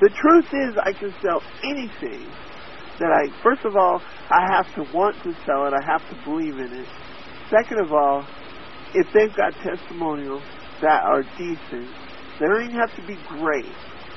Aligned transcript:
The 0.00 0.10
truth 0.10 0.46
is, 0.52 0.76
I 0.82 0.92
can 0.92 1.14
sell 1.22 1.40
anything 1.62 2.26
that 2.98 3.10
I, 3.10 3.28
first 3.42 3.64
of 3.64 3.76
all, 3.76 4.02
I 4.28 4.42
have 4.50 4.66
to 4.74 4.82
want 4.92 5.16
to 5.22 5.32
sell 5.46 5.66
it. 5.66 5.72
I 5.72 5.82
have 5.86 6.02
to 6.10 6.16
believe 6.24 6.58
in 6.58 6.72
it. 6.72 6.88
Second 7.48 7.78
of 7.78 7.92
all, 7.92 8.26
if 8.94 9.06
they've 9.12 9.34
got 9.36 9.52
testimonials 9.62 10.42
that 10.80 11.04
are 11.04 11.22
decent, 11.38 11.88
they 12.40 12.46
don't 12.46 12.64
even 12.64 12.76
have 12.76 12.94
to 12.96 13.06
be 13.06 13.16
great. 13.28 13.70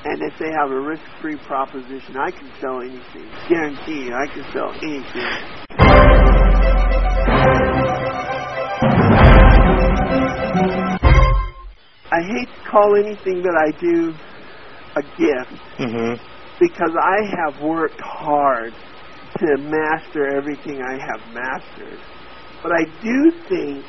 And 0.04 0.22
if 0.22 0.38
they 0.38 0.50
have 0.50 0.70
a 0.70 0.80
risk-free 0.80 1.36
proposition, 1.46 2.16
I 2.16 2.30
can 2.30 2.50
sell 2.60 2.80
anything. 2.80 3.28
Guarantee 3.48 4.06
you, 4.06 4.14
I 4.14 4.26
can 4.26 4.44
sell 4.52 4.72
anything. 4.82 5.26
I 12.10 12.22
hate 12.22 12.48
to 12.48 12.70
call 12.70 12.96
anything 12.96 13.42
that 13.42 13.54
I 13.54 13.70
do 13.78 14.14
a 14.98 15.02
gift 15.16 15.62
Mm-hmm. 15.78 16.14
because 16.60 16.94
I 17.00 17.18
have 17.38 17.62
worked 17.62 18.00
hard 18.00 18.72
to 19.38 19.56
master 19.58 20.36
everything 20.36 20.82
I 20.82 20.98
have 20.98 21.34
mastered. 21.34 21.98
But 22.62 22.72
I 22.72 22.84
do 23.02 23.30
think 23.48 23.84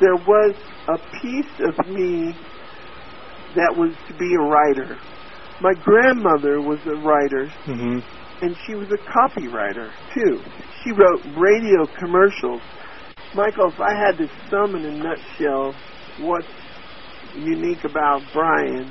there 0.00 0.16
was 0.16 0.54
a 0.88 0.98
piece 1.20 1.52
of 1.60 1.86
me 1.88 2.34
that 3.56 3.74
was 3.76 3.92
to 4.08 4.14
be 4.14 4.32
a 4.34 4.38
writer. 4.38 4.98
My 5.60 5.74
grandmother 5.74 6.60
was 6.60 6.78
a 6.86 6.94
writer, 6.96 7.46
Mm-hmm. 7.66 7.98
and 8.44 8.56
she 8.64 8.74
was 8.76 8.88
a 8.92 8.98
copywriter 9.10 9.90
too. 10.14 10.40
She 10.84 10.92
wrote 10.92 11.20
radio 11.36 11.84
commercials. 11.98 12.62
Michael, 13.34 13.68
if 13.68 13.80
I 13.80 13.92
had 13.94 14.16
to 14.18 14.28
sum 14.48 14.74
in 14.76 14.84
a 14.84 14.96
nutshell 14.96 15.74
what's 16.20 16.46
unique 17.36 17.84
about 17.84 18.22
Brian 18.32 18.90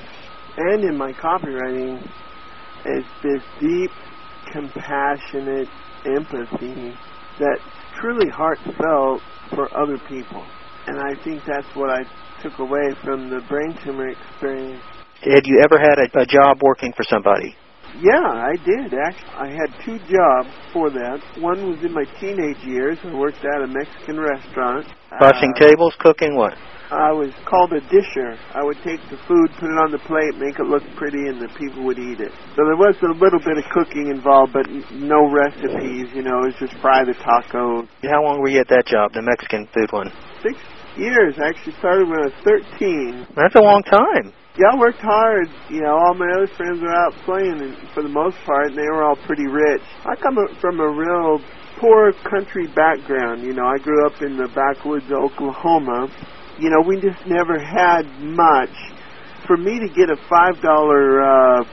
and 0.60 0.84
in 0.84 0.98
my 0.98 1.14
copywriting 1.14 2.04
is 2.86 3.06
this 3.24 3.42
deep, 3.60 3.92
compassionate 4.52 5.70
empathy 6.06 6.94
that's 7.40 7.64
truly 8.00 8.30
heartfelt 8.30 9.22
for 9.56 9.70
other 9.76 9.98
people. 10.08 10.46
And 10.88 11.00
I 11.00 11.16
think 11.24 11.44
that's 11.46 11.68
what 11.76 11.90
I 11.90 12.04
took 12.42 12.60
away 12.60 12.94
from 13.04 13.30
the 13.30 13.42
brain 13.48 13.78
tumor 13.83 14.10
experience. 14.10 14.83
Had 15.22 15.45
you 15.45 15.61
ever 15.64 15.80
had 15.80 16.00
a, 16.00 16.22
a 16.22 16.26
job 16.26 16.62
working 16.62 16.94
for 16.95 17.04
somebody? 17.04 17.56
Yeah, 18.02 18.22
I 18.22 18.55
did. 18.64 18.94
Actually, 18.94 19.36
I 19.36 19.48
had 19.50 19.70
two 19.83 19.98
jobs 20.08 20.50
for 20.72 20.89
that. 20.89 21.20
One 21.39 21.70
was 21.70 21.83
in 21.83 21.94
my 21.94 22.05
teenage 22.20 22.64
years. 22.64 22.98
I 23.04 23.14
worked 23.14 23.44
at 23.44 23.61
a 23.61 23.67
Mexican 23.67 24.20
restaurant. 24.20 24.88
Washing 25.20 25.54
Uh, 25.55 25.60
tables, 25.60 25.95
cooking 26.00 26.36
what? 26.36 26.54
I 26.92 27.11
was 27.11 27.30
called 27.45 27.73
a 27.73 27.82
disher. 27.82 28.33
I 28.55 28.64
would 28.64 28.77
take 28.82 28.98
the 29.14 29.17
food, 29.30 29.52
put 29.60 29.70
it 29.70 29.77
on 29.77 29.92
the 29.92 30.00
plate, 30.10 30.33
make 30.42 30.58
it 30.58 30.66
look 30.66 30.82
pretty, 30.98 31.30
and 31.30 31.38
the 31.39 31.50
people 31.54 31.83
would 31.86 32.00
eat 32.00 32.20
it. 32.20 32.32
So 32.55 32.66
there 32.66 32.77
was 32.77 32.98
a 33.04 33.14
little 33.14 33.38
bit 33.38 33.58
of 33.61 33.66
cooking 33.70 34.10
involved, 34.10 34.54
but 34.54 34.66
no 34.94 35.30
recipes. 35.30 36.10
You 36.16 36.23
know, 36.23 36.50
it 36.50 36.58
was 36.58 36.58
just 36.58 36.73
fry 36.82 37.06
the 37.06 37.14
taco. 37.14 37.86
How 38.02 38.23
long 38.23 38.42
were 38.42 38.50
you 38.50 38.60
at 38.60 38.70
that 38.70 38.88
job, 38.88 39.14
the 39.14 39.21
Mexican 39.21 39.67
food 39.73 39.92
one? 39.92 40.11
Six 40.42 40.58
years. 40.98 41.36
I 41.38 41.50
actually 41.50 41.77
started 41.77 42.10
when 42.10 42.20
I 42.21 42.26
was 42.33 42.38
13. 42.42 43.27
That's 43.36 43.56
a 43.56 43.61
long 43.61 43.83
time. 43.83 44.33
Yeah, 44.59 44.75
I 44.75 44.77
worked 44.77 44.99
hard. 44.99 45.47
You 45.70 45.80
know, 45.80 45.95
all 45.95 46.14
my 46.15 46.27
other 46.36 46.47
friends 46.47 46.81
were 46.81 46.92
out 46.92 47.14
playing, 47.23 47.61
and 47.61 47.77
for 47.95 48.03
the 48.03 48.09
most 48.09 48.36
part, 48.45 48.67
and 48.67 48.77
they 48.77 48.89
were 48.92 49.05
all 49.05 49.15
pretty 49.15 49.47
rich. 49.47 49.81
I 50.03 50.17
come 50.17 50.36
from 50.59 50.81
a 50.81 50.89
real 50.89 51.39
poor 51.77 52.11
country 52.27 52.67
background. 52.67 53.42
You 53.42 53.53
know, 53.53 53.65
I 53.65 53.77
grew 53.77 54.05
up 54.05 54.21
in 54.21 54.36
the 54.36 54.49
backwoods 54.49 55.05
of 55.05 55.14
Oklahoma. 55.31 56.11
You 56.59 56.71
know, 56.71 56.81
we 56.86 56.99
just 56.99 57.25
never 57.25 57.58
had 57.58 58.03
much. 58.20 58.75
For 59.47 59.55
me 59.55 59.80
to 59.80 59.87
get 59.87 60.09
a 60.09 60.17
five 60.27 60.59
dollar 60.61 61.21
uh, 61.23 61.64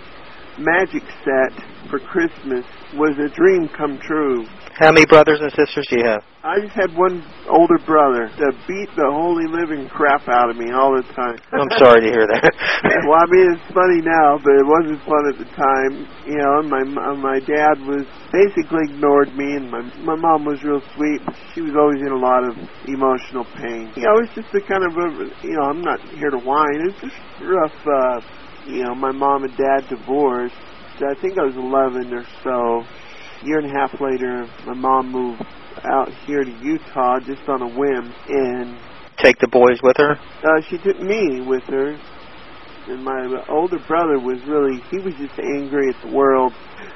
magic 0.56 1.02
set 1.24 1.58
for 1.90 1.98
Christmas 1.98 2.64
was 2.94 3.18
a 3.18 3.28
dream 3.34 3.66
come 3.74 3.98
true. 3.98 4.46
How 4.78 4.92
many 4.92 5.06
brothers 5.06 5.40
and 5.40 5.50
sisters 5.56 5.86
do 5.88 5.98
you 5.98 6.06
have? 6.06 6.22
I 6.46 6.60
just 6.62 6.78
had 6.78 6.94
one 6.94 7.24
older 7.50 7.80
brother 7.82 8.30
that 8.38 8.54
beat 8.70 8.86
the 8.94 9.10
holy 9.10 9.50
living 9.50 9.88
crap 9.90 10.28
out 10.28 10.46
of 10.46 10.54
me 10.54 10.70
all 10.70 10.94
the 10.94 11.02
time. 11.10 11.34
I'm 11.50 11.72
sorry 11.80 12.06
to 12.06 12.10
hear 12.12 12.22
that. 12.22 12.52
well, 13.08 13.18
I 13.18 13.26
mean, 13.26 13.56
it's 13.56 13.66
funny 13.74 13.98
now, 14.04 14.38
but 14.38 14.54
it 14.54 14.62
wasn't 14.62 15.02
fun 15.02 15.22
at 15.32 15.36
the 15.42 15.48
time. 15.58 16.06
You 16.22 16.38
know, 16.38 16.62
and 16.62 16.68
my 16.70 16.84
uh, 16.86 17.18
my 17.18 17.42
dad 17.42 17.82
was 17.82 18.06
basically 18.30 18.86
ignored 18.86 19.34
me, 19.34 19.58
and 19.58 19.66
my 19.66 19.82
my 20.06 20.14
mom 20.14 20.46
was 20.46 20.62
real 20.62 20.84
sweet. 20.94 21.18
But 21.26 21.34
she 21.50 21.66
was 21.66 21.74
always 21.74 21.98
in 21.98 22.14
a 22.14 22.20
lot 22.22 22.46
of 22.46 22.54
emotional 22.86 23.42
pain. 23.58 23.90
You 23.98 24.06
know, 24.06 24.22
it's 24.22 24.34
just 24.38 24.54
a 24.54 24.62
kind 24.62 24.86
of 24.86 24.94
a, 24.94 25.06
you 25.42 25.56
know, 25.58 25.66
I'm 25.66 25.82
not 25.82 25.98
here 26.14 26.30
to 26.30 26.38
whine. 26.38 26.78
It's 26.86 27.00
just 27.00 27.18
rough. 27.42 27.74
uh 27.82 28.22
You 28.70 28.84
know, 28.86 28.94
my 28.94 29.10
mom 29.10 29.42
and 29.42 29.56
dad 29.56 29.90
divorced. 29.90 30.54
I 31.02 31.14
think 31.20 31.38
I 31.38 31.44
was 31.44 31.56
11 31.56 32.12
or 32.12 32.24
so. 32.42 32.86
Year 33.46 33.58
and 33.58 33.70
a 33.70 33.78
half 33.78 34.00
later, 34.00 34.48
my 34.64 34.74
mom 34.74 35.12
moved 35.12 35.42
out 35.84 36.12
here 36.24 36.42
to 36.42 36.50
Utah 36.50 37.20
just 37.20 37.46
on 37.48 37.60
a 37.62 37.68
whim, 37.68 38.12
and 38.28 38.76
Take 39.18 39.38
the 39.38 39.48
boys 39.48 39.80
with 39.82 39.96
her? 39.98 40.18
uh, 40.42 40.60
she 40.68 40.78
took 40.78 41.00
me 41.00 41.40
with 41.40 41.64
her. 41.64 41.98
And 42.88 43.02
my 43.02 43.44
older 43.48 43.80
brother 43.80 44.18
was 44.20 44.38
really, 44.46 44.80
he 44.90 44.98
was 44.98 45.12
just 45.16 45.36
angry 45.40 45.88
at 45.88 46.00
the 46.02 46.14
world, 46.14 46.52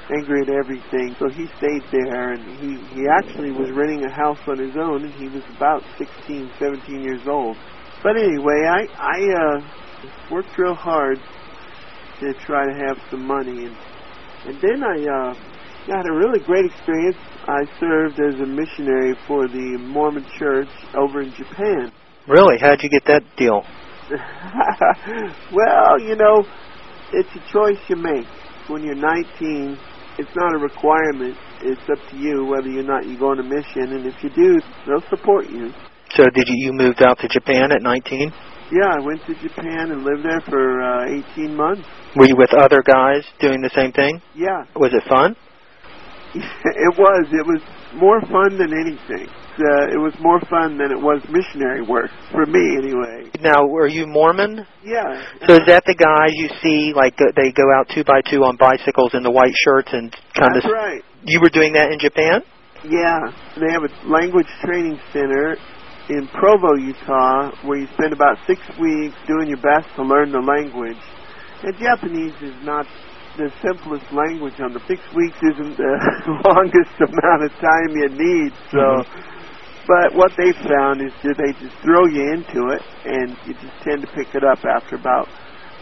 angry 0.09 0.41
at 0.41 0.49
everything. 0.49 1.15
So 1.19 1.27
he 1.27 1.47
stayed 1.57 1.83
there, 1.91 2.31
and 2.31 2.41
he, 2.59 2.77
he 2.95 3.07
actually 3.07 3.51
was 3.51 3.69
renting 3.71 4.05
a 4.05 4.09
house 4.11 4.39
on 4.47 4.57
his 4.57 4.77
own, 4.77 5.03
and 5.03 5.13
he 5.15 5.27
was 5.27 5.43
about 5.57 5.83
16, 5.97 6.49
17 6.57 7.01
years 7.01 7.27
old. 7.27 7.57
But 8.01 8.15
anyway, 8.15 8.63
I, 8.69 8.87
I 8.97 9.19
uh, 9.35 9.61
worked 10.31 10.57
real 10.57 10.75
hard 10.75 11.19
to 12.21 12.33
try 12.35 12.65
to 12.65 12.73
have 12.87 12.97
some 13.09 13.27
money. 13.27 13.65
And, 13.65 13.75
and 14.45 14.57
then 14.61 14.83
I 14.83 14.97
uh, 15.05 15.33
had 15.87 16.05
a 16.05 16.13
really 16.13 16.39
great 16.39 16.65
experience. 16.65 17.17
I 17.47 17.65
served 17.79 18.19
as 18.19 18.39
a 18.39 18.45
missionary 18.45 19.15
for 19.27 19.47
the 19.47 19.77
Mormon 19.79 20.25
church 20.37 20.69
over 20.95 21.21
in 21.21 21.33
Japan. 21.33 21.91
Really? 22.27 22.57
How'd 22.59 22.81
you 22.83 22.89
get 22.89 23.05
that 23.05 23.23
deal? 23.37 23.63
well, 25.53 25.99
you 25.99 26.15
know, 26.15 26.45
it's 27.13 27.29
a 27.35 27.51
choice 27.51 27.79
you 27.87 27.95
make. 27.95 28.27
When 28.67 28.83
you're 28.83 28.95
19, 28.95 29.77
it's 30.17 30.35
not 30.35 30.53
a 30.53 30.57
requirement. 30.57 31.35
It's 31.61 31.81
up 31.89 31.99
to 32.09 32.17
you 32.17 32.45
whether 32.45 32.69
or 32.69 32.83
not 32.83 33.07
you 33.07 33.17
go 33.17 33.31
on 33.31 33.39
a 33.39 33.43
mission, 33.43 33.93
and 33.93 34.05
if 34.05 34.23
you 34.23 34.29
do, 34.29 34.59
they'll 34.85 35.09
support 35.09 35.49
you. 35.49 35.71
So 36.15 36.23
did 36.25 36.47
you 36.47 36.55
you 36.57 36.73
moved 36.73 37.01
out 37.01 37.19
to 37.19 37.27
Japan 37.27 37.71
at 37.71 37.81
19? 37.81 38.31
Yeah, 38.71 38.87
I 38.87 38.99
went 39.03 39.19
to 39.27 39.35
Japan 39.35 39.91
and 39.91 40.03
lived 40.03 40.23
there 40.23 40.41
for 40.47 40.81
uh, 40.81 41.21
18 41.35 41.55
months. 41.55 41.83
Were 42.15 42.27
you 42.27 42.35
with 42.37 42.53
other 42.53 42.81
guys 42.83 43.23
doing 43.39 43.61
the 43.61 43.71
same 43.75 43.91
thing? 43.91 44.21
Yeah, 44.35 44.63
Was 44.75 44.91
it 44.93 45.03
fun? 45.09 45.35
it 46.35 46.93
was. 46.97 47.27
It 47.31 47.45
was 47.45 47.59
more 47.99 48.21
fun 48.31 48.57
than 48.57 48.71
anything. 48.71 49.27
Uh, 49.59 49.91
it 49.91 49.99
was 49.99 50.15
more 50.23 50.39
fun 50.49 50.77
than 50.79 50.89
it 50.91 50.99
was 50.99 51.19
missionary 51.27 51.83
work 51.83 52.09
for 52.31 52.45
me, 52.45 52.79
anyway. 52.79 53.29
Now, 53.41 53.67
were 53.67 53.87
you 53.87 54.07
Mormon? 54.07 54.65
Yeah. 54.83 55.21
So 55.45 55.55
is 55.59 55.67
that 55.67 55.83
the 55.85 55.93
guys 55.93 56.31
you 56.39 56.47
see, 56.63 56.93
like 56.95 57.19
they 57.35 57.51
go 57.51 57.67
out 57.75 57.91
two 57.93 58.05
by 58.07 58.21
two 58.31 58.47
on 58.47 58.55
bicycles 58.55 59.13
in 59.13 59.23
the 59.23 59.31
white 59.31 59.53
shirts 59.67 59.89
and 59.91 60.09
kind 60.33 60.55
That's 60.55 60.65
of? 60.65 60.71
right. 60.71 61.03
You 61.27 61.41
were 61.43 61.51
doing 61.51 61.73
that 61.73 61.91
in 61.91 61.99
Japan? 61.99 62.41
Yeah, 62.87 63.19
they 63.59 63.69
have 63.69 63.83
a 63.83 63.91
language 64.07 64.47
training 64.63 64.97
center 65.13 65.57
in 66.09 66.27
Provo, 66.33 66.75
Utah, 66.75 67.51
where 67.63 67.77
you 67.77 67.87
spend 67.93 68.13
about 68.13 68.37
six 68.47 68.59
weeks 68.79 69.15
doing 69.27 69.47
your 69.49 69.61
best 69.61 69.87
to 69.95 70.03
learn 70.03 70.31
the 70.31 70.41
language. 70.41 70.99
And 71.63 71.77
Japanese 71.77 72.33
is 72.41 72.55
not 72.63 72.85
the 73.37 73.51
simplest 73.61 74.11
language 74.11 74.59
on 74.59 74.73
the 74.73 74.81
six 74.87 74.99
weeks 75.15 75.37
isn't 75.53 75.77
the 75.77 75.93
longest 76.45 76.95
amount 76.99 77.43
of 77.45 77.51
time 77.61 77.89
you 77.95 78.09
need. 78.11 78.51
So, 78.71 78.77
Mhm. 78.81 79.05
but 79.87 80.13
what 80.15 80.31
they 80.37 80.51
found 80.67 81.01
is 81.01 81.13
that 81.23 81.37
they 81.37 81.53
just 81.53 81.75
throw 81.81 82.05
you 82.07 82.33
into 82.33 82.69
it, 82.75 82.81
and 83.05 83.37
you 83.45 83.53
just 83.55 83.77
tend 83.83 84.01
to 84.01 84.07
pick 84.13 84.33
it 84.35 84.43
up 84.43 84.59
after 84.65 84.95
about 84.95 85.29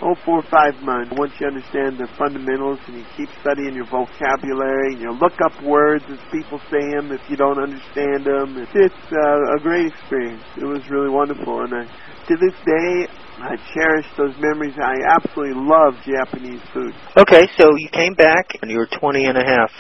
oh 0.01 0.16
four 0.25 0.40
or 0.40 0.50
five 0.50 0.75
months. 0.81 1.13
Once 1.18 1.34
you 1.40 1.48
understand 1.48 1.98
the 1.98 2.07
fundamentals, 2.18 2.80
and 2.88 2.98
you 2.98 3.06
keep 3.16 3.30
studying 3.42 3.75
your 3.75 3.86
vocabulary, 3.86 4.94
and 4.94 5.01
you 5.01 5.12
look 5.12 5.36
up 5.44 5.54
words 5.63 6.04
as 6.10 6.19
people 6.31 6.60
say 6.72 6.84
them 6.92 7.12
if 7.12 7.22
you 7.30 7.36
don't 7.36 7.60
understand 7.60 8.25
them. 8.25 8.57
It's, 8.57 8.72
it's 8.75 9.06
uh, 9.12 9.56
a 9.56 9.60
great 9.62 9.88
experience. 9.88 10.44
It 10.57 10.66
was 10.66 10.90
really 10.90 11.10
wonderful, 11.10 11.63
and 11.63 11.74
I, 11.74 11.84
to 12.28 12.36
this 12.38 12.56
day. 12.66 13.07
I 13.40 13.56
cherish 13.74 14.06
those 14.18 14.36
memories. 14.38 14.75
I 14.84 14.98
absolutely 15.16 15.63
love 15.63 15.96
Japanese 16.04 16.60
food. 16.74 16.94
Okay, 17.16 17.48
so 17.57 17.74
you 17.78 17.88
came 17.90 18.13
back 18.13 18.57
and 18.62 18.69
you 18.69 18.78
were 18.78 19.00
20 19.00 19.28
and 19.28 19.38
a 19.38 19.46
half. 19.46 19.72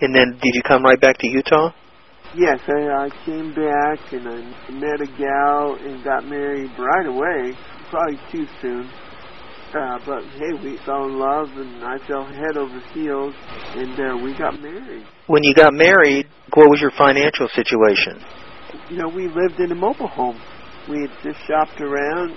And 0.00 0.14
then 0.14 0.38
did 0.40 0.54
you 0.54 0.62
come 0.62 0.84
right 0.84 1.00
back 1.00 1.18
to 1.18 1.26
Utah? 1.26 1.72
Yes, 2.36 2.60
I, 2.68 3.06
I 3.06 3.08
came 3.26 3.52
back 3.54 4.12
and 4.12 4.28
I 4.28 4.70
met 4.70 5.00
a 5.02 5.10
gal 5.18 5.76
and 5.82 6.04
got 6.04 6.24
married 6.24 6.70
right 6.78 7.06
away. 7.06 7.58
Probably 7.90 8.20
too 8.30 8.46
soon. 8.62 8.88
Uh, 9.72 9.98
but 10.04 10.24
hey, 10.34 10.52
we 10.64 10.76
fell 10.78 11.04
in 11.06 11.16
love 11.16 11.48
and 11.54 11.84
I 11.84 11.96
fell 12.08 12.26
head 12.26 12.56
over 12.56 12.80
heels 12.92 13.34
and 13.78 13.94
uh, 13.94 14.16
we 14.20 14.36
got 14.36 14.58
married. 14.60 15.06
When 15.28 15.44
you 15.44 15.54
got 15.54 15.72
married, 15.72 16.26
what 16.54 16.68
was 16.68 16.80
your 16.80 16.90
financial 16.90 17.46
situation? 17.54 18.18
You 18.90 18.96
know, 18.96 19.08
we 19.08 19.28
lived 19.28 19.60
in 19.60 19.70
a 19.70 19.76
mobile 19.76 20.08
home. 20.08 20.40
We 20.88 21.06
had 21.06 21.10
just 21.22 21.46
shopped 21.46 21.80
around 21.80 22.34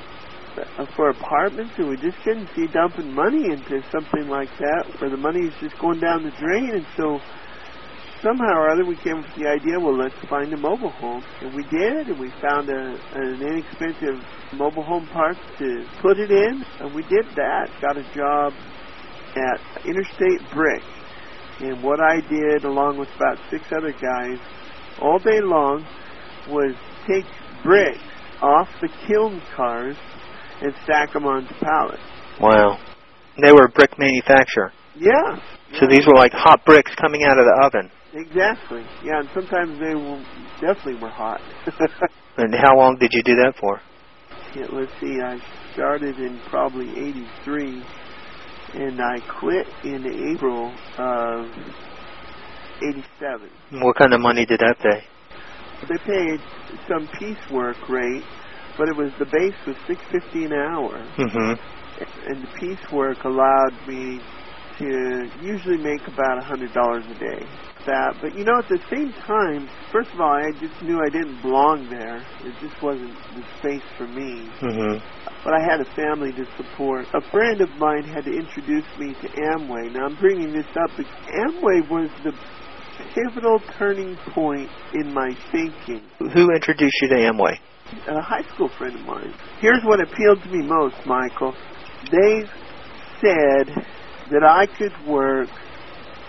uh, 0.57 0.85
for 0.95 1.09
apartments 1.09 1.73
and 1.77 1.89
we 1.89 1.97
just 1.97 2.17
couldn't 2.23 2.49
see 2.55 2.67
dumping 2.67 3.11
money 3.11 3.45
into 3.45 3.81
something 3.91 4.27
like 4.29 4.49
that 4.59 4.85
where 5.01 5.09
the 5.09 5.17
money 5.17 5.47
is 5.47 5.53
just 5.59 5.79
going 5.79 5.99
down 5.99 6.21
the 6.21 6.31
drain 6.37 6.69
and 6.69 6.85
so 6.95 7.19
somehow 8.23 8.55
or 8.55 8.69
other 8.69 8.85
we 8.85 8.95
came 8.95 9.17
up 9.17 9.25
with 9.27 9.43
the 9.43 9.49
idea, 9.49 9.79
well, 9.79 9.95
let's 9.95 10.15
find 10.29 10.51
a 10.53 10.57
mobile 10.57 10.89
home. 10.89 11.23
And 11.41 11.53
we 11.53 11.63
did, 11.63 12.07
and 12.07 12.19
we 12.19 12.31
found 12.41 12.69
a, 12.69 12.97
an 13.13 13.41
inexpensive 13.41 14.23
mobile 14.53 14.83
home 14.83 15.07
park 15.11 15.37
to 15.59 15.85
put 16.01 16.17
it 16.17 16.31
in, 16.31 16.63
and 16.79 16.95
we 16.95 17.03
did 17.03 17.25
that. 17.35 17.69
Got 17.81 17.97
a 17.97 18.07
job 18.15 18.53
at 19.35 19.85
Interstate 19.85 20.41
Brick. 20.53 20.81
And 21.59 21.83
what 21.83 21.99
I 21.99 22.21
did, 22.21 22.63
along 22.63 22.97
with 22.97 23.09
about 23.15 23.37
six 23.51 23.65
other 23.75 23.91
guys, 23.91 24.39
all 25.01 25.19
day 25.19 25.41
long, 25.41 25.85
was 26.47 26.75
take 27.07 27.25
bricks 27.63 27.99
off 28.41 28.67
the 28.81 28.89
kiln 29.07 29.41
cars 29.55 29.95
and 30.61 30.73
stack 30.83 31.13
them 31.13 31.25
onto 31.25 31.53
pallets. 31.55 32.01
Wow. 32.39 32.79
They 33.41 33.51
were 33.51 33.65
a 33.65 33.69
brick 33.69 33.97
manufacturer. 33.97 34.71
Yeah. 34.95 35.39
So 35.79 35.87
these 35.87 36.05
were 36.05 36.15
like 36.15 36.31
hot 36.33 36.65
bricks 36.65 36.93
coming 36.95 37.23
out 37.23 37.37
of 37.37 37.45
the 37.45 37.65
oven. 37.65 37.91
Exactly. 38.13 38.83
Yeah, 39.03 39.19
and 39.19 39.29
sometimes 39.33 39.79
they 39.79 39.95
will, 39.95 40.21
definitely 40.61 40.95
were 41.01 41.09
hot. 41.09 41.41
And 42.37 42.53
how 42.55 42.75
long 42.75 42.97
did 42.99 43.11
you 43.13 43.21
do 43.23 43.35
that 43.35 43.53
for? 43.59 43.79
yeah, 44.55 44.65
let's 44.73 44.91
see, 44.99 45.19
I 45.21 45.37
started 45.73 46.17
in 46.17 46.39
probably 46.49 46.89
83, 46.89 47.83
and 48.73 48.99
I 49.01 49.19
quit 49.39 49.67
in 49.83 50.33
April 50.33 50.73
of 50.97 51.45
87. 52.81 53.49
What 53.83 53.95
kind 53.97 54.13
of 54.13 54.21
money 54.21 54.45
did 54.47 54.59
that 54.61 54.77
pay? 54.79 55.05
They 55.87 55.97
paid 56.05 56.39
some 56.89 57.07
piecework 57.19 57.77
rate, 57.87 58.23
but 58.77 58.87
it 58.89 58.95
was 58.97 59.11
the 59.19 59.25
base 59.25 59.53
was 59.67 59.75
650 59.87 60.45
an 60.45 60.53
hour, 60.53 61.05
Mm-hmm. 61.17 61.53
and 62.33 62.43
the 62.43 62.47
piecework 62.59 63.23
allowed 63.25 63.73
me 63.87 64.19
to 64.79 65.29
usually 65.43 65.77
make 65.77 66.01
about 66.07 66.39
a 66.39 66.43
hundred 66.45 66.73
dollars 66.73 67.03
a 67.15 67.19
day. 67.19 67.45
That, 67.85 68.15
but 68.21 68.33
you 68.37 68.45
know, 68.45 68.59
at 68.59 68.69
the 68.69 68.79
same 68.89 69.11
time, 69.27 69.67
first 69.91 70.09
of 70.13 70.21
all, 70.21 70.31
I 70.31 70.51
just 70.61 70.81
knew 70.83 71.01
I 71.03 71.09
didn't 71.09 71.41
belong 71.41 71.89
there. 71.89 72.23
It 72.47 72.55
just 72.61 72.81
wasn't 72.81 73.11
the 73.35 73.43
space 73.59 73.83
for 73.97 74.07
me. 74.07 74.47
Mm-hmm. 74.61 75.03
But 75.43 75.53
I 75.53 75.59
had 75.59 75.81
a 75.81 75.89
family 75.93 76.31
to 76.31 76.45
support. 76.55 77.05
A 77.13 77.19
friend 77.29 77.59
of 77.59 77.69
mine 77.71 78.03
had 78.03 78.23
to 78.23 78.31
introduce 78.31 78.87
me 78.97 79.13
to 79.19 79.27
Amway. 79.27 79.91
Now 79.91 80.05
I'm 80.05 80.15
bringing 80.15 80.53
this 80.53 80.65
up 80.79 80.95
because 80.95 81.11
Amway 81.27 81.89
was 81.91 82.09
the 82.23 82.31
pivotal 83.13 83.59
turning 83.77 84.15
point 84.31 84.69
in 84.93 85.13
my 85.13 85.35
thinking. 85.51 86.01
Who 86.19 86.51
introduced 86.51 86.95
you 87.01 87.09
to 87.09 87.15
Amway? 87.15 87.59
A 88.07 88.21
high 88.21 88.43
school 88.53 88.69
friend 88.77 88.95
of 88.95 89.05
mine. 89.05 89.33
Here's 89.59 89.83
what 89.83 89.99
appealed 89.99 90.41
to 90.43 90.49
me 90.49 90.65
most, 90.65 90.95
Michael. 91.05 91.53
They 92.11 92.45
said 93.19 93.67
that 94.31 94.43
I 94.43 94.67
could 94.67 94.93
work 95.05 95.49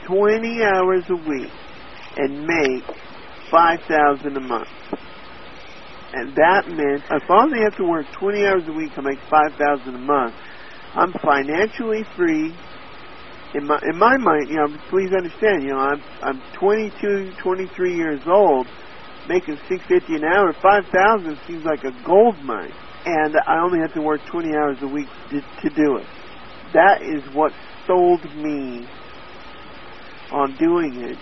20 0.07 0.63
hours 0.63 1.05
a 1.11 1.17
week 1.17 1.51
and 2.17 2.47
make 2.47 2.85
5000 3.51 4.37
a 4.37 4.41
month. 4.41 4.69
And 6.15 6.35
that 6.37 6.69
meant 6.69 7.03
if 7.11 7.29
I 7.29 7.43
only 7.43 7.59
have 7.65 7.77
to 7.79 7.85
work 7.85 8.07
20 8.19 8.47
hours 8.47 8.63
a 8.69 8.73
week 8.73 8.95
to 8.95 9.03
make 9.03 9.19
5000 9.31 9.95
a 9.95 9.99
month, 9.99 10.35
I'm 10.95 11.13
financially 11.13 12.05
free. 12.17 12.55
In 13.55 13.67
my 13.67 13.79
in 13.89 13.97
my 13.99 14.17
mind, 14.19 14.49
you 14.49 14.57
know, 14.57 14.69
please 14.91 15.11
understand, 15.13 15.65
you 15.65 15.71
know, 15.71 15.79
I'm 15.79 16.03
I'm 16.23 16.43
22, 16.59 17.35
23 17.43 17.97
years 17.97 18.21
old, 18.27 18.67
making 19.29 19.59
650 19.69 20.17
an 20.17 20.25
hour. 20.25 20.53
5000 20.63 21.39
seems 21.47 21.65
like 21.65 21.83
a 21.85 21.93
gold 22.07 22.37
mine. 22.45 22.73
And 23.07 23.35
I 23.47 23.61
only 23.61 23.81
have 23.81 23.93
to 23.95 24.03
work 24.03 24.21
20 24.31 24.49
hours 24.55 24.79
a 24.83 24.89
week 24.89 25.09
to, 25.31 25.41
to 25.41 25.75
do 25.75 25.97
it. 25.99 26.07
That 26.73 27.03
is 27.03 27.23
what 27.35 27.53
sold 27.87 28.25
me 28.37 28.87
on 30.35 30.57
doing 30.57 30.97
it. 31.03 31.19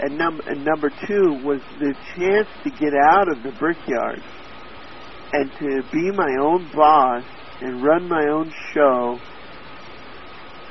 And, 0.00 0.18
num- 0.18 0.42
and 0.46 0.64
number 0.64 0.90
two 1.06 1.38
was 1.44 1.60
the 1.78 1.94
chance 2.16 2.48
to 2.64 2.70
get 2.70 2.92
out 2.94 3.28
of 3.28 3.42
the 3.42 3.52
brickyard 3.52 4.20
and 5.32 5.50
to 5.58 5.82
be 5.92 6.10
my 6.10 6.36
own 6.40 6.68
boss 6.74 7.24
and 7.60 7.82
run 7.82 8.08
my 8.08 8.26
own 8.26 8.52
show 8.72 9.18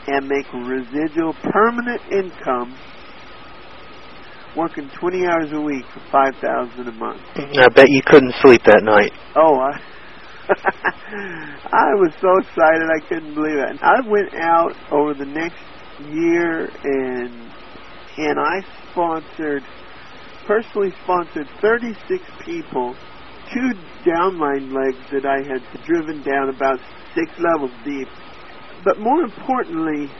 and 0.07 0.27
make 0.27 0.45
residual 0.53 1.33
permanent 1.33 2.01
income 2.11 2.75
working 4.55 4.89
20 4.99 5.25
hours 5.25 5.51
a 5.53 5.61
week 5.61 5.85
for 5.93 6.01
5000 6.11 6.87
a 6.87 6.91
month. 6.91 7.21
Mm-hmm. 7.35 7.59
I 7.59 7.67
bet 7.69 7.89
you 7.89 8.01
couldn't 8.05 8.33
sleep 8.41 8.61
that 8.65 8.83
night. 8.83 9.11
Oh, 9.35 9.55
I 9.55 9.79
I 11.71 11.95
was 11.95 12.11
so 12.19 12.37
excited 12.39 12.83
I 12.89 12.99
couldn't 13.07 13.33
believe 13.33 13.57
it. 13.57 13.69
And 13.69 13.79
I 13.79 14.01
went 14.07 14.33
out 14.35 14.75
over 14.91 15.13
the 15.13 15.25
next 15.25 15.63
year 16.11 16.69
and 16.83 17.49
and 18.17 18.39
I 18.39 18.61
sponsored 18.91 19.63
personally 20.45 20.91
sponsored 21.03 21.47
36 21.61 22.23
people, 22.43 22.95
two 23.53 23.71
downline 24.05 24.73
legs 24.73 24.99
that 25.11 25.25
I 25.25 25.41
had 25.41 25.63
driven 25.85 26.21
down 26.21 26.49
about 26.49 26.79
six 27.15 27.31
levels 27.39 27.71
deep. 27.85 28.07
But 28.83 28.99
more 28.99 29.21
importantly, 29.21 30.11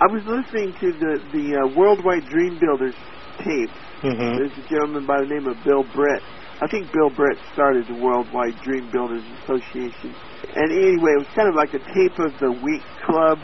I 0.00 0.06
was 0.12 0.24
listening 0.24 0.72
to 0.80 0.92
the 0.92 1.22
the 1.32 1.56
uh, 1.56 1.76
Worldwide 1.76 2.26
Dream 2.28 2.58
Builders 2.58 2.94
tape 3.38 3.70
Mm-hmm. 4.02 4.38
there's 4.38 4.52
a 4.54 4.68
gentleman 4.70 5.06
by 5.06 5.20
the 5.20 5.26
name 5.26 5.48
of 5.48 5.56
Bill 5.64 5.82
Britt. 5.92 6.22
I 6.62 6.68
think 6.68 6.92
Bill 6.92 7.10
Britt 7.10 7.36
started 7.52 7.88
the 7.88 7.98
Worldwide 7.98 8.54
Dream 8.62 8.88
Builders 8.92 9.24
Association. 9.42 10.14
And 10.54 10.70
anyway, 10.70 11.18
it 11.18 11.26
was 11.26 11.32
kind 11.34 11.48
of 11.48 11.56
like 11.56 11.74
a 11.74 11.82
tape 11.82 12.18
of 12.18 12.30
the 12.38 12.52
week 12.62 12.82
club. 13.04 13.42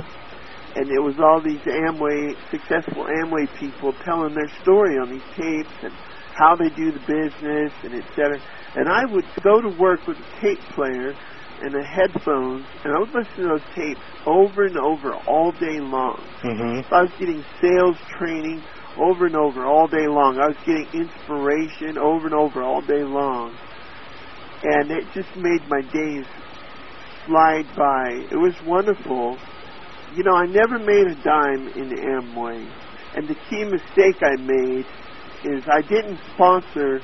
And 0.76 0.90
it 0.90 1.00
was 1.00 1.14
all 1.21 1.40
these 1.40 1.61
Amway, 1.61 2.35
successful 2.50 3.07
Amway 3.07 3.47
people 3.59 3.93
telling 4.04 4.35
their 4.35 4.50
story 4.62 4.99
on 4.99 5.11
these 5.11 5.23
tapes 5.37 5.71
and 5.83 5.93
how 6.35 6.57
they 6.57 6.69
do 6.71 6.90
the 6.90 6.99
business 7.00 7.73
and 7.85 7.95
et 7.95 8.09
cetera. 8.16 8.40
And 8.75 8.88
I 8.88 9.04
would 9.04 9.25
go 9.43 9.61
to 9.61 9.69
work 9.78 10.07
with 10.07 10.19
a 10.19 10.40
tape 10.40 10.59
player 10.75 11.14
and 11.62 11.76
a 11.76 11.85
headphones, 11.85 12.66
and 12.83 12.93
I 12.93 12.99
would 12.99 13.14
listen 13.14 13.45
to 13.45 13.49
those 13.54 13.75
tapes 13.75 14.00
over 14.26 14.64
and 14.64 14.76
over 14.76 15.14
all 15.28 15.52
day 15.52 15.78
long. 15.78 16.19
Mm-hmm. 16.43 16.88
So 16.88 16.97
I 16.97 17.02
was 17.02 17.12
getting 17.19 17.45
sales 17.61 17.97
training 18.19 18.62
over 18.97 19.26
and 19.26 19.37
over 19.37 19.64
all 19.64 19.87
day 19.87 20.09
long. 20.09 20.38
I 20.38 20.49
was 20.49 20.57
getting 20.66 20.87
inspiration 20.93 21.97
over 21.99 22.26
and 22.26 22.35
over 22.35 22.62
all 22.62 22.81
day 22.81 23.04
long. 23.04 23.57
And 24.64 24.90
it 24.90 25.04
just 25.14 25.35
made 25.37 25.62
my 25.69 25.83
days 25.93 26.26
slide 27.26 27.66
by. 27.76 28.26
It 28.31 28.37
was 28.37 28.54
wonderful. 28.66 29.38
You 30.14 30.23
know, 30.23 30.34
I 30.34 30.46
never 30.46 30.78
made 30.78 31.06
a 31.06 31.14
dime 31.23 31.68
in 31.68 31.90
Amway. 31.90 32.68
And 33.16 33.28
the 33.28 33.37
key 33.49 33.64
mistake 33.64 34.16
I 34.23 34.37
made 34.40 34.87
is 35.44 35.64
I 35.68 35.82
didn't 35.82 36.18
sponsor 36.34 37.00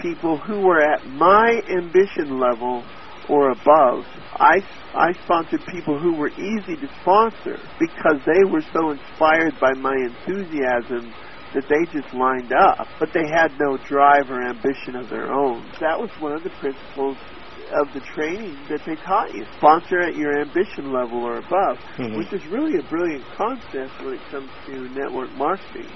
people 0.00 0.36
who 0.38 0.60
were 0.60 0.80
at 0.80 1.06
my 1.06 1.62
ambition 1.68 2.38
level 2.38 2.84
or 3.28 3.50
above. 3.50 4.04
I, 4.34 4.60
I 4.94 5.12
sponsored 5.24 5.64
people 5.66 5.98
who 5.98 6.14
were 6.14 6.30
easy 6.30 6.76
to 6.76 6.88
sponsor 7.00 7.58
because 7.78 8.20
they 8.26 8.50
were 8.50 8.62
so 8.72 8.90
inspired 8.90 9.54
by 9.60 9.72
my 9.74 9.94
enthusiasm 9.94 11.12
that 11.54 11.68
they 11.68 11.84
just 11.92 12.12
lined 12.12 12.52
up, 12.52 12.88
but 12.98 13.12
they 13.14 13.28
had 13.30 13.52
no 13.60 13.76
drive 13.86 14.28
or 14.28 14.42
ambition 14.42 14.96
of 14.96 15.08
their 15.08 15.32
own. 15.32 15.64
That 15.80 15.98
was 15.98 16.10
one 16.18 16.32
of 16.32 16.42
the 16.42 16.50
principles 16.50 17.16
of 17.74 17.92
the 17.92 18.00
training 18.00 18.56
that 18.68 18.80
they 18.86 18.96
taught 18.96 19.34
you. 19.34 19.44
Sponsor 19.58 20.00
at 20.00 20.16
your 20.16 20.40
ambition 20.40 20.92
level 20.92 21.18
or 21.18 21.38
above, 21.38 21.78
Mhm. 21.98 22.16
which 22.16 22.32
is 22.32 22.46
really 22.46 22.78
a 22.78 22.82
brilliant 22.82 23.24
concept 23.36 24.00
when 24.02 24.14
it 24.14 24.20
comes 24.30 24.50
to 24.66 24.88
network 24.94 25.32
marketing. 25.36 25.88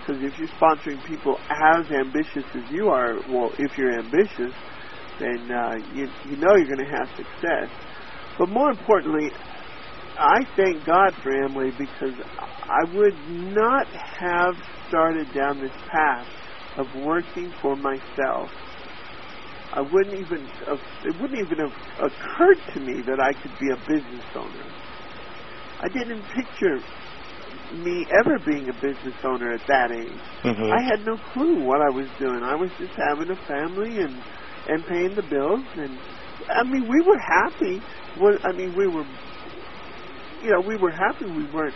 Because 0.00 0.22
if 0.22 0.38
you're 0.38 0.48
sponsoring 0.48 1.02
people 1.04 1.38
as 1.50 1.90
ambitious 1.90 2.44
as 2.54 2.70
you 2.70 2.88
are, 2.90 3.16
well, 3.28 3.52
if 3.58 3.76
you're 3.76 3.98
ambitious, 3.98 4.54
then 5.18 5.50
uh, 5.50 5.76
you 5.92 6.08
you 6.28 6.36
know 6.36 6.54
you're 6.56 6.76
going 6.76 6.78
to 6.78 6.96
have 6.96 7.08
success. 7.16 7.68
But 8.38 8.48
more 8.48 8.70
importantly, 8.70 9.32
I 10.18 10.44
thank 10.56 10.84
God 10.84 11.14
for 11.22 11.30
Amway 11.30 11.76
because 11.76 12.14
I 12.38 12.84
would 12.94 13.16
not 13.28 13.86
have 13.88 14.56
started 14.88 15.32
down 15.32 15.60
this 15.60 15.72
path 15.90 16.26
of 16.76 16.94
working 16.96 17.50
for 17.60 17.76
myself. 17.76 18.50
I 19.78 19.80
wouldn't 19.80 20.18
even 20.18 20.44
have, 20.66 20.80
it 21.04 21.14
wouldn't 21.20 21.38
even 21.38 21.58
have 21.58 21.72
occurred 22.02 22.58
to 22.74 22.80
me 22.80 23.00
that 23.02 23.20
I 23.20 23.32
could 23.32 23.54
be 23.60 23.70
a 23.70 23.76
business 23.86 24.26
owner. 24.34 24.66
I 25.80 25.86
didn't 25.86 26.24
picture 26.34 26.82
me 27.78 28.04
ever 28.10 28.40
being 28.44 28.68
a 28.68 28.72
business 28.72 29.14
owner 29.22 29.52
at 29.52 29.64
that 29.68 29.92
age. 29.92 30.18
Mhm. 30.42 30.72
I 30.72 30.80
had 30.80 31.06
no 31.06 31.16
clue 31.32 31.62
what 31.62 31.80
I 31.80 31.90
was 31.90 32.08
doing. 32.18 32.42
I 32.42 32.56
was 32.56 32.72
just 32.76 32.94
having 32.94 33.30
a 33.30 33.36
family 33.36 34.00
and 34.00 34.20
and 34.66 34.84
paying 34.84 35.14
the 35.14 35.22
bills 35.22 35.64
and 35.76 35.96
I 36.50 36.64
mean 36.64 36.88
we 36.88 37.00
were 37.00 37.18
happy. 37.18 37.80
Well, 38.18 38.36
I 38.42 38.50
mean 38.50 38.74
we 38.74 38.88
were 38.88 39.04
you 40.42 40.50
know, 40.50 40.60
we 40.60 40.74
were 40.76 40.90
happy 40.90 41.26
we 41.26 41.44
weren't 41.44 41.74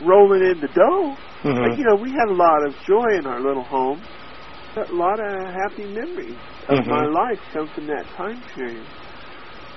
rolling 0.00 0.42
in 0.42 0.58
the 0.58 0.68
dough. 0.74 1.16
Mhm. 1.44 1.62
But 1.68 1.78
you 1.78 1.84
know, 1.84 1.94
we 1.94 2.10
had 2.10 2.28
a 2.28 2.34
lot 2.34 2.64
of 2.66 2.74
joy 2.82 3.14
in 3.14 3.26
our 3.26 3.40
little 3.40 3.62
home. 3.62 4.00
A 4.76 4.92
lot 4.92 5.20
of 5.20 5.54
happy 5.54 5.84
memories 5.86 6.36
of 6.68 6.80
Mhm. 6.80 6.86
my 6.86 7.06
life 7.06 7.40
come 7.52 7.68
from 7.68 7.86
that 7.86 8.06
time 8.16 8.42
period. 8.54 8.86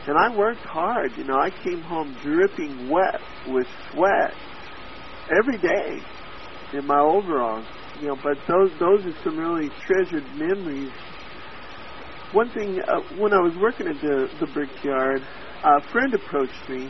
And 0.08 0.17
I 0.17 0.29
worked 0.36 0.63
hard. 0.63 1.17
You 1.17 1.25
know, 1.25 1.38
I 1.38 1.50
came 1.50 1.82
home 1.82 2.15
dripping 2.22 2.89
wet 2.89 3.22
with 3.48 3.67
sweat 3.91 4.34
every 5.38 5.58
day 5.58 6.01
in 6.74 6.86
my 6.86 7.00
overalls. 7.00 7.65
You 8.00 8.08
know, 8.10 8.15
but 8.24 8.38
those 8.48 8.72
those 8.79 9.06
are 9.06 9.24
some 9.24 9.38
really 9.38 9.70
treasured 9.86 10.25
memories. 10.36 10.91
One 12.32 12.50
thing, 12.50 12.79
uh, 12.82 13.00
when 13.17 13.34
I 13.34 13.39
was 13.39 13.56
working 13.58 13.88
at 13.88 14.00
the 14.01 14.29
the 14.39 14.48
brickyard, 14.48 15.24
a 15.63 15.82
friend 15.91 16.13
approached 16.13 16.70
me, 16.70 16.89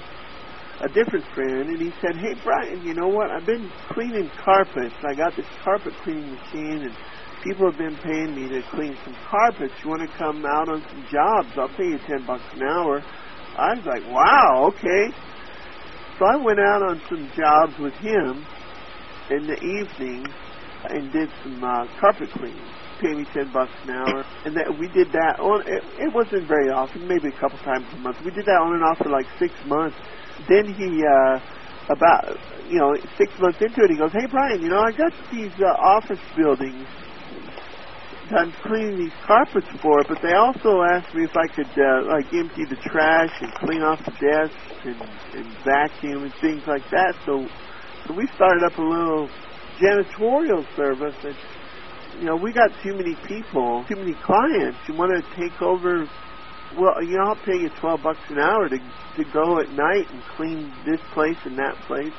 a 0.81 0.89
different 0.89 1.25
friend, 1.33 1.69
and 1.69 1.81
he 1.81 1.91
said, 2.01 2.15
"Hey, 2.17 2.35
Brian, 2.43 2.83
you 2.83 2.93
know 2.93 3.07
what? 3.07 3.31
I've 3.31 3.45
been 3.45 3.69
cleaning 3.89 4.29
carpets. 4.43 4.95
I 5.03 5.13
got 5.15 5.35
this 5.35 5.47
carpet 5.63 5.93
cleaning 6.03 6.31
machine, 6.31 6.81
and 6.83 6.95
people 7.47 7.71
have 7.71 7.77
been 7.77 7.95
paying 8.03 8.35
me 8.35 8.49
to 8.49 8.61
clean 8.71 8.97
some 9.05 9.15
carpets. 9.29 9.73
You 9.83 9.89
want 9.89 10.01
to 10.01 10.17
come 10.17 10.45
out 10.45 10.67
on 10.67 10.83
some 10.91 11.05
jobs? 11.09 11.57
I'll 11.57 11.69
pay 11.69 11.87
you 11.87 11.99
ten 12.05 12.25
bucks 12.25 12.43
an 12.53 12.63
hour." 12.63 13.01
I 13.57 13.73
was 13.73 13.85
like, 13.85 14.03
"Wow, 14.11 14.69
okay." 14.75 15.15
So 16.19 16.25
I 16.25 16.35
went 16.35 16.59
out 16.59 16.81
on 16.83 17.01
some 17.07 17.29
jobs 17.35 17.77
with 17.79 17.93
him 17.95 18.45
in 19.29 19.47
the 19.47 19.57
evening 19.63 20.25
and 20.89 21.11
did 21.11 21.29
some 21.43 21.63
uh, 21.63 21.87
carpet 21.99 22.29
cleaning. 22.31 22.67
Pay 22.99 23.13
me 23.13 23.25
ten 23.33 23.51
bucks 23.53 23.71
an 23.85 23.91
hour, 23.91 24.25
and 24.45 24.55
that 24.57 24.77
we 24.77 24.87
did 24.89 25.11
that 25.11 25.39
on. 25.39 25.61
It, 25.67 25.83
it 25.99 26.13
wasn't 26.13 26.47
very 26.47 26.69
often, 26.69 27.07
maybe 27.07 27.29
a 27.29 27.39
couple 27.39 27.57
times 27.59 27.85
a 27.93 27.97
month. 27.97 28.17
We 28.25 28.31
did 28.31 28.45
that 28.45 28.59
on 28.59 28.73
and 28.73 28.83
off 28.83 28.97
for 28.97 29.09
like 29.09 29.27
six 29.39 29.53
months. 29.65 29.95
Then 30.49 30.73
he, 30.73 31.05
uh, 31.05 31.39
about 31.89 32.37
you 32.67 32.79
know, 32.79 32.95
six 33.17 33.31
months 33.39 33.61
into 33.61 33.83
it, 33.83 33.91
he 33.91 33.97
goes, 33.97 34.11
"Hey 34.11 34.25
Brian, 34.25 34.61
you 34.61 34.69
know, 34.69 34.81
I 34.81 34.91
got 34.91 35.13
these 35.31 35.53
uh, 35.61 35.77
office 35.79 36.19
buildings." 36.35 36.85
I'm 38.31 38.51
cleaning 38.63 38.97
these 38.97 39.13
carpets 39.25 39.67
for, 39.81 40.03
but 40.03 40.21
they 40.21 40.33
also 40.33 40.81
asked 40.81 41.13
me 41.15 41.23
if 41.23 41.35
I 41.35 41.47
could 41.47 41.69
uh, 41.77 42.03
like 42.07 42.25
empty 42.33 42.65
the 42.65 42.75
trash 42.75 43.31
and 43.41 43.51
clean 43.53 43.81
off 43.81 44.03
the 44.05 44.11
desks 44.11 44.85
and, 44.85 45.01
and 45.33 45.45
vacuum 45.63 46.23
and 46.23 46.33
things 46.41 46.63
like 46.67 46.83
that. 46.91 47.15
So, 47.25 47.47
so 48.05 48.13
we 48.13 48.27
started 48.35 48.63
up 48.63 48.77
a 48.77 48.81
little 48.81 49.29
janitorial 49.79 50.65
service, 50.75 51.15
and 51.23 51.35
you 52.19 52.25
know 52.25 52.35
we 52.35 52.51
got 52.51 52.71
too 52.83 52.93
many 52.95 53.15
people, 53.27 53.85
too 53.87 53.95
many 53.95 54.13
clients. 54.15 54.79
You 54.87 54.95
want 54.95 55.11
to 55.23 55.35
take 55.35 55.61
over? 55.61 56.09
Well, 56.77 57.01
you 57.03 57.17
know 57.17 57.29
I'll 57.29 57.45
pay 57.45 57.57
you 57.57 57.69
twelve 57.79 58.03
bucks 58.03 58.19
an 58.29 58.39
hour 58.39 58.69
to 58.69 58.77
to 58.77 59.23
go 59.31 59.59
at 59.59 59.71
night 59.71 60.11
and 60.11 60.21
clean 60.35 60.71
this 60.85 60.99
place 61.13 61.37
and 61.45 61.57
that 61.57 61.75
place. 61.87 62.13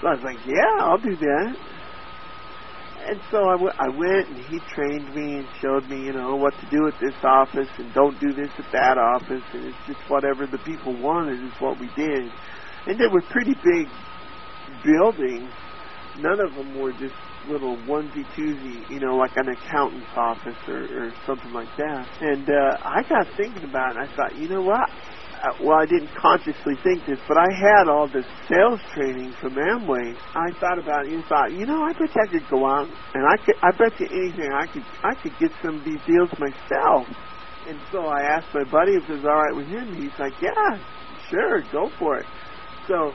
So 0.00 0.08
I 0.08 0.14
was 0.14 0.22
like, 0.24 0.38
yeah, 0.46 0.84
I'll 0.84 0.98
do 0.98 1.16
that. 1.16 1.56
And 3.06 3.20
so 3.30 3.38
I, 3.48 3.52
w- 3.52 3.78
I 3.78 3.88
went 3.88 4.28
and 4.28 4.38
he 4.46 4.58
trained 4.74 5.14
me 5.14 5.38
and 5.38 5.48
showed 5.60 5.88
me, 5.88 6.02
you 6.04 6.12
know, 6.12 6.36
what 6.36 6.54
to 6.60 6.66
do 6.66 6.88
at 6.88 6.94
this 7.00 7.14
office 7.22 7.68
and 7.78 7.92
don't 7.94 8.18
do 8.20 8.32
this 8.32 8.50
at 8.58 8.70
that 8.72 8.98
office. 8.98 9.44
And 9.52 9.66
it's 9.66 9.86
just 9.86 10.00
whatever 10.08 10.46
the 10.46 10.58
people 10.58 10.96
wanted 11.00 11.44
is 11.44 11.52
what 11.60 11.78
we 11.78 11.88
did. 11.96 12.30
And 12.86 12.98
they 12.98 13.06
were 13.06 13.22
pretty 13.30 13.54
big 13.54 13.88
buildings. 14.84 15.50
None 16.18 16.40
of 16.40 16.54
them 16.54 16.78
were 16.78 16.92
just 16.92 17.14
little 17.48 17.76
onesie 17.78 18.26
twosie, 18.36 18.88
you 18.88 19.00
know, 19.00 19.16
like 19.16 19.32
an 19.36 19.48
accountant's 19.48 20.08
office 20.16 20.56
or, 20.68 20.84
or 20.84 21.14
something 21.26 21.52
like 21.52 21.68
that. 21.76 22.06
And 22.20 22.48
uh, 22.48 22.72
I 22.84 23.02
got 23.08 23.26
thinking 23.36 23.64
about 23.64 23.96
it. 23.96 24.00
and 24.00 24.10
I 24.10 24.16
thought, 24.16 24.38
you 24.38 24.48
know 24.48 24.62
what? 24.62 24.88
Well, 25.60 25.76
I 25.76 25.84
didn't 25.84 26.08
consciously 26.16 26.74
think 26.82 27.04
this, 27.06 27.20
but 27.28 27.36
I 27.36 27.48
had 27.52 27.88
all 27.88 28.08
this 28.08 28.24
sales 28.48 28.80
training 28.94 29.32
from 29.40 29.54
Amway. 29.54 30.16
I 30.34 30.50
thought 30.58 30.78
about 30.78 31.06
it 31.06 31.12
and 31.12 31.24
thought, 31.26 31.52
you 31.52 31.66
know, 31.66 31.82
I 31.82 31.92
bet 31.92 32.16
I 32.16 32.26
could 32.30 32.48
go 32.48 32.64
out 32.64 32.88
and 33.14 33.26
I 33.26 33.36
could, 33.36 33.54
I 33.62 33.70
bet 33.72 34.00
you 34.00 34.08
anything, 34.10 34.50
I 34.52 34.66
could, 34.66 34.84
I 35.02 35.14
could 35.14 35.32
get 35.38 35.50
some 35.62 35.76
of 35.76 35.84
these 35.84 36.00
deals 36.06 36.30
myself. 36.38 37.08
And 37.68 37.78
so 37.92 38.06
I 38.06 38.22
asked 38.22 38.54
my 38.54 38.64
buddy 38.64 38.92
if 38.92 39.08
it 39.08 39.12
was 39.12 39.24
all 39.24 39.36
right 39.36 39.54
with 39.54 39.68
him. 39.68 39.94
He's 39.96 40.18
like, 40.18 40.32
yeah, 40.40 40.78
sure, 41.30 41.62
go 41.72 41.90
for 41.98 42.18
it. 42.18 42.26
So 42.88 43.12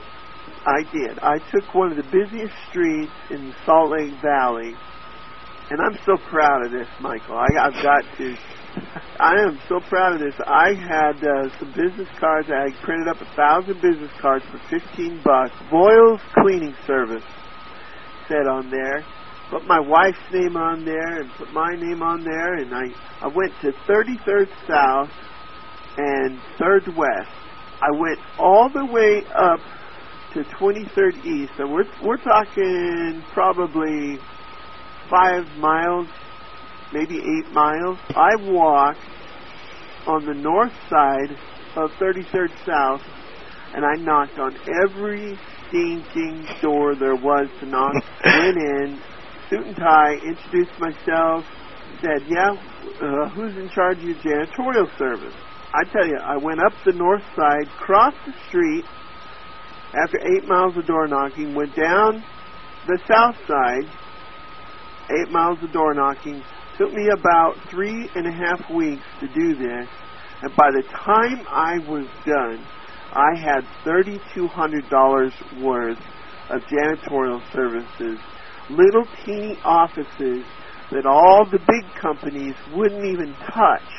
I 0.66 0.82
did. 0.92 1.18
I 1.20 1.38
took 1.50 1.74
one 1.74 1.90
of 1.90 1.96
the 1.96 2.10
busiest 2.10 2.54
streets 2.68 3.12
in 3.30 3.54
Salt 3.64 3.90
Lake 3.90 4.14
Valley, 4.22 4.74
and 5.70 5.80
I'm 5.80 5.98
so 6.04 6.16
proud 6.28 6.66
of 6.66 6.72
this, 6.72 6.88
Michael. 7.00 7.36
I, 7.38 7.46
I've 7.60 7.82
got 7.82 8.02
to. 8.18 8.36
I 9.20 9.34
am 9.46 9.58
so 9.68 9.80
proud 9.80 10.14
of 10.14 10.20
this. 10.20 10.34
I 10.46 10.74
had 10.74 11.16
uh, 11.24 11.58
some 11.58 11.72
business 11.72 12.08
cards. 12.18 12.48
I 12.50 12.70
printed 12.82 13.08
up 13.08 13.20
a 13.20 13.36
thousand 13.36 13.80
business 13.80 14.10
cards 14.20 14.44
for 14.50 14.58
15 14.70 15.22
bucks. 15.24 15.52
Voiles' 15.70 16.20
Cleaning 16.42 16.74
Service 16.86 17.24
said 18.28 18.46
on 18.46 18.70
there. 18.70 19.04
Put 19.50 19.66
my 19.66 19.80
wife's 19.80 20.18
name 20.32 20.56
on 20.56 20.84
there 20.84 21.20
and 21.20 21.30
put 21.36 21.52
my 21.52 21.74
name 21.74 22.02
on 22.02 22.22
there, 22.22 22.54
and 22.54 22.72
I 22.72 22.86
I 23.20 23.26
went 23.26 23.52
to 23.62 23.72
33rd 23.88 24.48
South 24.68 25.10
and 25.98 26.38
3rd 26.58 26.96
West. 26.96 27.30
I 27.82 27.90
went 27.98 28.18
all 28.38 28.70
the 28.72 28.86
way 28.86 29.22
up 29.34 29.58
to 30.34 30.44
23rd 30.44 31.24
East, 31.26 31.52
and 31.58 31.72
we're 31.72 31.88
we're 32.00 32.18
talking 32.18 33.24
probably 33.32 34.18
five 35.10 35.44
miles, 35.58 36.06
maybe 36.92 37.18
eight 37.18 37.50
miles. 37.52 37.98
I 38.10 38.36
walked 38.36 39.00
on 40.06 40.26
the 40.26 40.34
north 40.34 40.72
side 40.88 41.30
of 41.76 41.90
33rd 41.92 42.50
South, 42.64 43.02
and 43.74 43.84
I 43.84 43.94
knocked 43.96 44.38
on 44.38 44.56
every 44.82 45.38
stinking 45.68 46.46
door 46.60 46.94
there 46.94 47.16
was 47.16 47.48
to 47.60 47.66
knock. 47.66 47.94
Went 48.24 48.56
in, 48.56 49.00
suit 49.48 49.66
and 49.66 49.76
tie, 49.76 50.14
introduced 50.14 50.78
myself, 50.78 51.44
said, 52.02 52.22
"Yeah, 52.28 52.56
uh, 53.00 53.28
who's 53.30 53.56
in 53.56 53.68
charge 53.70 53.98
of 53.98 54.04
your 54.04 54.16
janitorial 54.16 54.98
service?" 54.98 55.34
I 55.72 55.84
tell 55.84 56.06
you, 56.06 56.18
I 56.18 56.36
went 56.36 56.60
up 56.60 56.72
the 56.84 56.92
north 56.92 57.22
side, 57.36 57.68
crossed 57.78 58.18
the 58.26 58.34
street. 58.48 58.84
After 59.94 60.18
eight 60.34 60.44
miles 60.46 60.76
of 60.76 60.86
door 60.86 61.06
knocking, 61.06 61.54
went 61.54 61.76
down 61.76 62.24
the 62.86 62.98
south 63.06 63.36
side. 63.46 63.84
Eight 65.10 65.30
miles 65.30 65.62
of 65.62 65.72
door 65.72 65.94
knocking. 65.94 66.42
Took 66.80 66.94
me 66.94 67.10
about 67.10 67.56
three 67.68 68.08
and 68.14 68.26
a 68.26 68.32
half 68.32 68.70
weeks 68.70 69.04
to 69.20 69.28
do 69.28 69.54
this, 69.54 69.86
and 70.40 70.56
by 70.56 70.70
the 70.70 70.82
time 70.96 71.46
I 71.46 71.76
was 71.86 72.06
done, 72.24 72.64
I 73.12 73.36
had 73.38 73.66
thirty-two 73.84 74.46
hundred 74.46 74.88
dollars 74.88 75.34
worth 75.60 75.98
of 76.48 76.62
janitorial 76.62 77.42
services, 77.52 78.18
little 78.70 79.04
teeny 79.26 79.58
offices 79.62 80.46
that 80.90 81.04
all 81.04 81.44
the 81.44 81.58
big 81.58 81.84
companies 82.00 82.54
wouldn't 82.72 83.04
even 83.04 83.34
touch. 83.34 83.90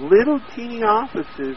Little 0.00 0.40
teeny 0.56 0.82
offices 0.82 1.56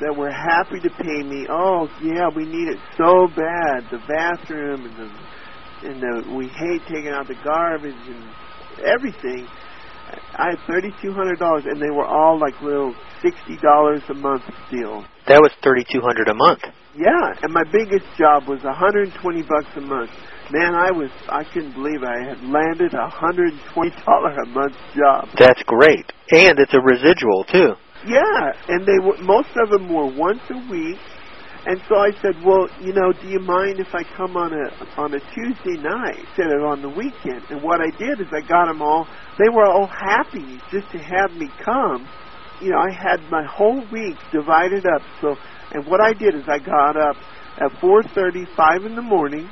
that 0.00 0.14
were 0.16 0.30
happy 0.30 0.80
to 0.80 0.88
pay 0.88 1.22
me. 1.22 1.46
Oh 1.50 1.90
yeah, 2.02 2.30
we 2.34 2.46
need 2.46 2.68
it 2.68 2.78
so 2.96 3.26
bad. 3.28 3.90
The 3.90 4.00
bathroom 4.08 4.86
and 4.86 4.96
the 4.96 5.90
and 5.90 6.00
the 6.00 6.34
we 6.34 6.48
hate 6.48 6.80
taking 6.86 7.08
out 7.08 7.28
the 7.28 7.36
garbage 7.44 8.08
and 8.08 8.24
everything. 8.80 9.46
I 10.36 10.50
had 10.50 10.58
thirty 10.66 10.90
two 11.02 11.12
hundred 11.12 11.38
dollars, 11.38 11.64
and 11.66 11.80
they 11.80 11.90
were 11.90 12.06
all 12.06 12.38
like 12.38 12.60
little 12.62 12.94
sixty 13.22 13.56
dollars 13.58 14.02
a 14.08 14.14
month 14.14 14.44
deals. 14.70 15.04
That 15.26 15.40
was 15.40 15.50
thirty 15.62 15.84
two 15.90 16.00
hundred 16.00 16.28
a 16.28 16.34
month. 16.34 16.62
Yeah, 16.96 17.34
and 17.42 17.52
my 17.52 17.64
biggest 17.64 18.06
job 18.16 18.46
was 18.46 18.62
120 18.62 19.42
bucks 19.42 19.66
a 19.74 19.80
month. 19.80 20.10
Man, 20.52 20.74
I 20.74 20.92
was 20.92 21.10
I 21.28 21.42
couldn't 21.42 21.72
believe 21.72 22.04
I 22.04 22.22
had 22.22 22.38
landed 22.44 22.94
a 22.94 23.08
hundred 23.08 23.52
and 23.54 23.60
twenty 23.72 23.96
dollar 24.04 24.30
a 24.30 24.46
month 24.46 24.76
job. 24.94 25.28
That's 25.38 25.62
great, 25.64 26.12
and 26.30 26.58
it's 26.58 26.74
a 26.74 26.80
residual 26.80 27.44
too. 27.44 27.74
Yeah, 28.06 28.52
and 28.68 28.86
they 28.86 28.98
were 29.02 29.16
most 29.22 29.48
of 29.56 29.70
them 29.70 29.92
were 29.92 30.06
once 30.06 30.42
a 30.50 30.70
week. 30.70 30.98
And 31.66 31.80
so 31.88 31.96
I 31.96 32.10
said, 32.20 32.36
"Well, 32.44 32.68
you 32.82 32.92
know, 32.92 33.12
do 33.12 33.26
you 33.26 33.40
mind 33.40 33.80
if 33.80 33.88
I 33.94 34.04
come 34.16 34.36
on 34.36 34.52
a 34.52 35.00
on 35.00 35.14
a 35.14 35.20
Tuesday 35.32 35.80
night 35.80 36.20
instead 36.28 36.52
of 36.52 36.62
on 36.62 36.82
the 36.82 36.90
weekend?" 36.90 37.40
And 37.48 37.62
what 37.62 37.80
I 37.80 37.88
did 37.96 38.20
is 38.20 38.28
I 38.32 38.40
got 38.46 38.66
them 38.66 38.82
all. 38.82 39.08
They 39.38 39.48
were 39.48 39.64
all 39.64 39.86
happy 39.88 40.60
just 40.70 40.90
to 40.92 40.98
have 40.98 41.32
me 41.32 41.48
come. 41.64 42.06
You 42.60 42.70
know, 42.72 42.78
I 42.78 42.92
had 42.92 43.30
my 43.30 43.44
whole 43.44 43.80
week 43.90 44.18
divided 44.30 44.84
up. 44.86 45.02
So, 45.20 45.36
and 45.72 45.86
what 45.86 46.00
I 46.00 46.12
did 46.12 46.34
is 46.34 46.44
I 46.48 46.58
got 46.58 46.96
up 46.96 47.16
at 47.56 47.72
4:30, 47.80 48.44
5 48.54 48.84
in 48.84 48.94
the 48.94 49.02
morning, 49.02 49.48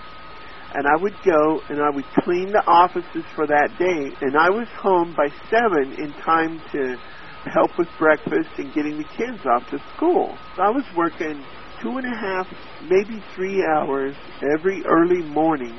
and 0.74 0.86
I 0.86 0.96
would 1.00 1.16
go 1.24 1.62
and 1.70 1.80
I 1.80 1.88
would 1.88 2.06
clean 2.24 2.52
the 2.52 2.62
offices 2.66 3.24
for 3.34 3.46
that 3.46 3.78
day, 3.78 4.12
and 4.20 4.36
I 4.36 4.50
was 4.50 4.68
home 4.82 5.14
by 5.16 5.28
seven 5.48 5.94
in 5.96 6.12
time 6.24 6.60
to 6.72 6.96
help 7.50 7.70
with 7.78 7.88
breakfast 7.98 8.50
and 8.58 8.72
getting 8.74 8.98
the 8.98 9.04
kids 9.16 9.40
off 9.46 9.68
to 9.70 9.78
school. 9.96 10.36
So 10.56 10.62
I 10.62 10.70
was 10.70 10.84
working 10.94 11.44
two 11.82 11.98
and 11.98 12.06
a 12.06 12.16
half, 12.16 12.46
maybe 12.88 13.22
three 13.34 13.64
hours 13.64 14.14
every 14.54 14.82
early 14.86 15.22
morning 15.22 15.74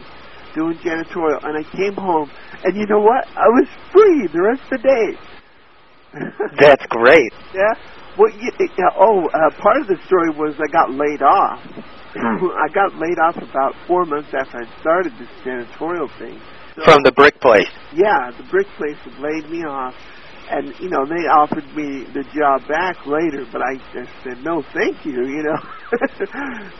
doing 0.53 0.77
janitorial, 0.77 1.43
and 1.43 1.57
I 1.57 1.63
came 1.75 1.95
home, 1.95 2.29
and 2.63 2.75
you 2.77 2.85
know 2.85 2.99
what? 2.99 3.27
I 3.29 3.47
was 3.49 3.67
free 3.91 4.27
the 4.27 4.41
rest 4.41 4.61
of 4.71 4.81
the 4.81 4.87
day. 4.87 5.17
That's 6.59 6.85
great. 6.87 7.31
Yeah. 7.55 7.73
Well, 8.17 8.29
you, 8.37 8.51
uh, 8.59 8.91
oh, 8.99 9.25
uh, 9.33 9.49
part 9.61 9.81
of 9.81 9.87
the 9.87 9.97
story 10.05 10.29
was 10.29 10.53
I 10.59 10.69
got 10.71 10.91
laid 10.91 11.23
off. 11.23 11.59
I 12.15 12.67
got 12.71 12.93
laid 13.01 13.17
off 13.17 13.37
about 13.37 13.73
four 13.87 14.05
months 14.05 14.29
after 14.37 14.59
I 14.59 14.81
started 14.81 15.13
this 15.17 15.29
janitorial 15.43 16.07
thing. 16.19 16.39
So, 16.75 16.83
From 16.85 17.01
the 17.03 17.11
brick 17.11 17.39
place. 17.41 17.69
yeah, 17.95 18.29
the 18.37 18.43
brick 18.51 18.67
place 18.77 18.97
had 19.03 19.17
laid 19.19 19.49
me 19.49 19.63
off, 19.65 19.95
and 20.51 20.73
you 20.79 20.89
know 20.89 21.05
they 21.05 21.23
offered 21.27 21.65
me 21.75 22.05
the 22.13 22.23
job 22.35 22.67
back 22.67 23.05
later, 23.05 23.45
but 23.51 23.61
I 23.61 23.75
just 23.93 24.11
said 24.23 24.43
no, 24.43 24.63
thank 24.73 25.05
you. 25.05 25.25
You 25.25 25.43
know. 25.43 25.59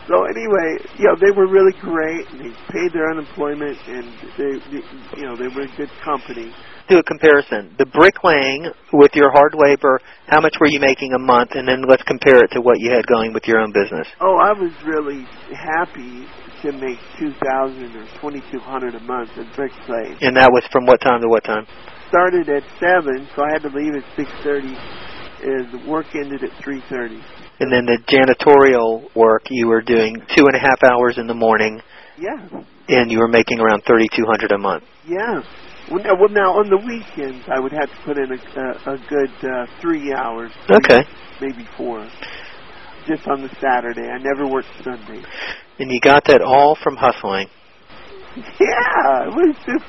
so 0.08 0.24
anyway, 0.26 0.68
you 0.98 1.06
know 1.06 1.16
they 1.20 1.30
were 1.30 1.46
really 1.46 1.72
great, 1.80 2.28
and 2.30 2.40
they 2.40 2.52
paid 2.72 2.92
their 2.92 3.10
unemployment, 3.10 3.78
and 3.86 4.04
they, 4.36 4.52
they 4.70 4.82
you 5.20 5.24
know 5.26 5.36
they 5.36 5.48
were 5.48 5.62
a 5.62 5.76
good 5.76 5.90
company. 6.04 6.52
Do 6.88 6.98
a 6.98 7.02
comparison. 7.02 7.74
The 7.78 7.86
bricklaying 7.86 8.68
with 8.92 9.12
your 9.14 9.32
hard 9.32 9.54
labor, 9.56 10.00
how 10.28 10.40
much 10.42 10.52
were 10.60 10.68
you 10.68 10.80
making 10.80 11.14
a 11.14 11.18
month? 11.18 11.52
And 11.54 11.66
then 11.66 11.80
let's 11.88 12.02
compare 12.02 12.44
it 12.44 12.52
to 12.52 12.60
what 12.60 12.76
you 12.78 12.92
had 12.92 13.06
going 13.06 13.32
with 13.32 13.48
your 13.48 13.60
own 13.60 13.72
business. 13.72 14.06
Oh, 14.20 14.36
I 14.36 14.52
was 14.52 14.72
really 14.84 15.24
happy 15.48 16.28
to 16.60 16.72
make 16.72 16.98
two 17.18 17.32
thousand 17.40 17.96
or 17.96 18.06
twenty 18.20 18.40
two 18.52 18.60
hundred 18.60 18.94
a 18.94 19.00
month 19.00 19.30
at 19.36 19.48
bricklaying. 19.56 20.16
And 20.20 20.36
that 20.36 20.50
was 20.52 20.64
from 20.72 20.84
what 20.84 21.00
time 21.00 21.20
to 21.22 21.28
what 21.28 21.44
time? 21.44 21.66
Started 22.14 22.48
at 22.48 22.62
seven, 22.78 23.26
so 23.34 23.42
I 23.42 23.50
had 23.50 23.62
to 23.62 23.70
leave 23.74 23.92
at 23.92 24.04
six 24.14 24.30
thirty. 24.44 24.70
Is 25.42 25.66
work 25.84 26.06
ended 26.14 26.44
at 26.44 26.50
three 26.62 26.80
thirty. 26.88 27.18
And 27.58 27.72
then 27.72 27.86
the 27.86 27.98
janitorial 28.06 29.12
work, 29.16 29.42
you 29.50 29.66
were 29.66 29.82
doing 29.82 30.14
two 30.36 30.46
and 30.46 30.54
a 30.54 30.60
half 30.60 30.84
hours 30.84 31.18
in 31.18 31.26
the 31.26 31.34
morning, 31.34 31.82
Yeah, 32.16 32.38
and 32.88 33.10
you 33.10 33.18
were 33.18 33.26
making 33.26 33.58
around 33.58 33.82
thirty 33.82 34.06
two 34.14 34.26
hundred 34.26 34.52
a 34.52 34.58
month. 34.58 34.84
yeah. 35.08 35.42
Well 35.90 36.04
now, 36.04 36.14
well, 36.14 36.28
now 36.30 36.52
on 36.54 36.70
the 36.70 36.78
weekends, 36.78 37.44
I 37.48 37.58
would 37.58 37.72
have 37.72 37.90
to 37.90 37.96
put 38.04 38.16
in 38.16 38.30
a, 38.30 38.60
a, 38.60 38.94
a 38.94 38.98
good 39.10 39.30
uh, 39.42 39.66
three 39.82 40.14
hours. 40.14 40.52
Okay. 40.70 41.02
Maybe 41.40 41.66
four. 41.76 42.08
Just 43.08 43.26
on 43.26 43.42
the 43.42 43.50
Saturday. 43.60 44.06
I 44.08 44.18
never 44.18 44.46
worked 44.46 44.68
Sunday. 44.84 45.20
And 45.80 45.90
you 45.90 45.98
got 46.00 46.24
that 46.26 46.42
all 46.42 46.76
from 46.80 46.94
hustling. 46.94 47.48
Yeah, 48.60 49.26
it 49.26 49.34
was 49.34 49.56
just, 49.66 49.84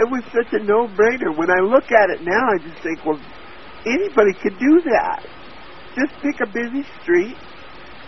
it 0.00 0.08
was 0.08 0.24
such 0.32 0.52
a 0.52 0.64
no-brainer. 0.64 1.36
When 1.36 1.50
I 1.50 1.60
look 1.60 1.92
at 1.92 2.08
it 2.08 2.22
now, 2.24 2.40
I 2.40 2.58
just 2.58 2.80
think, 2.82 3.04
well, 3.04 3.20
anybody 3.84 4.32
could 4.40 4.58
do 4.58 4.80
that. 4.88 5.26
Just 5.94 6.14
pick 6.22 6.40
a 6.40 6.48
busy 6.48 6.84
street 7.02 7.36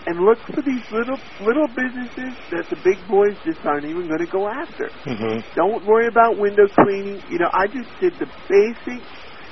and 0.05 0.19
look 0.19 0.39
for 0.39 0.61
these 0.61 0.83
little 0.91 1.19
little 1.39 1.67
businesses 1.67 2.35
that 2.51 2.67
the 2.69 2.75
big 2.83 2.97
boys 3.07 3.37
just 3.45 3.63
aren't 3.63 3.85
even 3.85 4.07
going 4.07 4.19
to 4.19 4.31
go 4.31 4.47
after. 4.47 4.89
Mm-hmm. 5.05 5.39
Don't 5.55 5.85
worry 5.85 6.07
about 6.07 6.37
window 6.37 6.67
cleaning. 6.67 7.21
You 7.29 7.39
know, 7.39 7.49
I 7.53 7.67
just 7.67 7.89
did 8.01 8.13
the 8.19 8.27
basic 8.49 9.03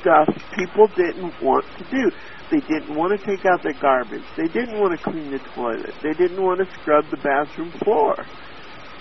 stuff 0.01 0.27
people 0.57 0.87
didn't 0.96 1.33
want 1.42 1.66
to 1.77 1.83
do. 1.92 2.11
They 2.50 2.59
didn't 2.68 2.96
want 2.96 3.18
to 3.18 3.25
take 3.25 3.46
out 3.46 3.63
their 3.63 3.79
garbage. 3.79 4.25
They 4.35 4.48
didn't 4.48 4.79
want 4.79 4.98
to 4.98 5.03
clean 5.03 5.31
the 5.31 5.39
toilet. 5.55 5.94
They 6.03 6.13
didn't 6.13 6.42
want 6.42 6.59
to 6.59 6.68
scrub 6.81 7.05
the 7.11 7.18
bathroom 7.18 7.72
floor. 7.83 8.16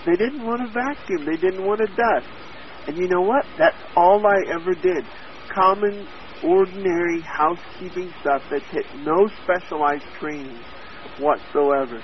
They 0.05 0.15
didn't 0.15 0.45
want 0.45 0.61
to 0.61 0.71
vacuum. 0.71 1.25
They 1.25 1.35
didn't 1.35 1.65
want 1.65 1.81
to 1.81 1.87
dust. 1.87 2.27
And 2.87 2.97
you 2.97 3.07
know 3.07 3.21
what? 3.21 3.45
That's 3.57 3.77
all 3.95 4.25
I 4.25 4.43
ever 4.51 4.73
did. 4.75 5.05
Common, 5.53 6.07
ordinary 6.43 7.21
housekeeping 7.21 8.11
stuff 8.21 8.43
that 8.49 8.61
took 8.73 8.85
no 9.05 9.29
specialized 9.43 10.05
training 10.19 10.59
whatsoever. 11.19 12.01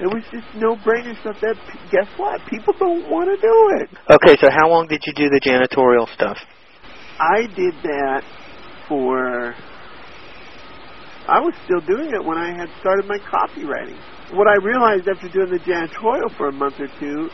It 0.00 0.10
was 0.12 0.24
just 0.32 0.46
no-brainer 0.56 1.18
stuff 1.20 1.40
that, 1.40 1.54
guess 1.90 2.08
what? 2.16 2.40
People 2.50 2.74
don't 2.78 3.08
want 3.08 3.30
to 3.30 3.36
do 3.40 3.70
it. 3.80 3.90
Okay, 4.10 4.36
so 4.40 4.50
how 4.50 4.68
long 4.68 4.88
did 4.88 5.02
you 5.06 5.12
do 5.14 5.30
the 5.30 5.38
janitorial 5.38 6.12
stuff? 6.12 6.36
I 7.20 7.46
did 7.54 7.74
that 7.84 8.24
for. 8.88 9.54
I 11.28 11.40
was 11.40 11.54
still 11.64 11.80
doing 11.80 12.12
it 12.12 12.24
when 12.24 12.36
I 12.36 12.52
had 12.58 12.68
started 12.80 13.06
my 13.06 13.18
copywriting. 13.18 13.96
What 14.34 14.48
I 14.48 14.56
realized 14.56 15.06
after 15.06 15.28
doing 15.28 15.50
the 15.50 15.62
janitorial 15.62 16.36
for 16.36 16.48
a 16.48 16.52
month 16.52 16.80
or 16.80 16.88
two, 16.98 17.30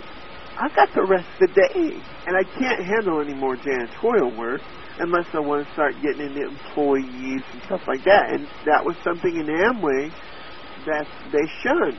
I 0.61 0.69
got 0.77 0.93
the 0.95 1.07
rest 1.09 1.27
of 1.41 1.49
the 1.49 1.55
day, 1.55 2.03
and 2.27 2.37
I 2.37 2.45
can't 2.45 2.85
handle 2.85 3.21
any 3.21 3.33
more 3.33 3.57
janitorial 3.57 4.37
work 4.37 4.61
unless 4.99 5.25
I 5.33 5.41
want 5.41 5.67
to 5.67 5.73
start 5.73 5.95
getting 6.03 6.21
into 6.21 6.45
employees 6.45 7.43
and 7.53 7.63
stuff 7.65 7.81
like 7.89 8.05
that. 8.05 8.29
And 8.29 8.47
that 8.67 8.85
was 8.85 8.95
something 9.03 9.35
in 9.35 9.47
Amway 9.47 10.13
that 10.85 11.09
they 11.33 11.47
shunned 11.63 11.97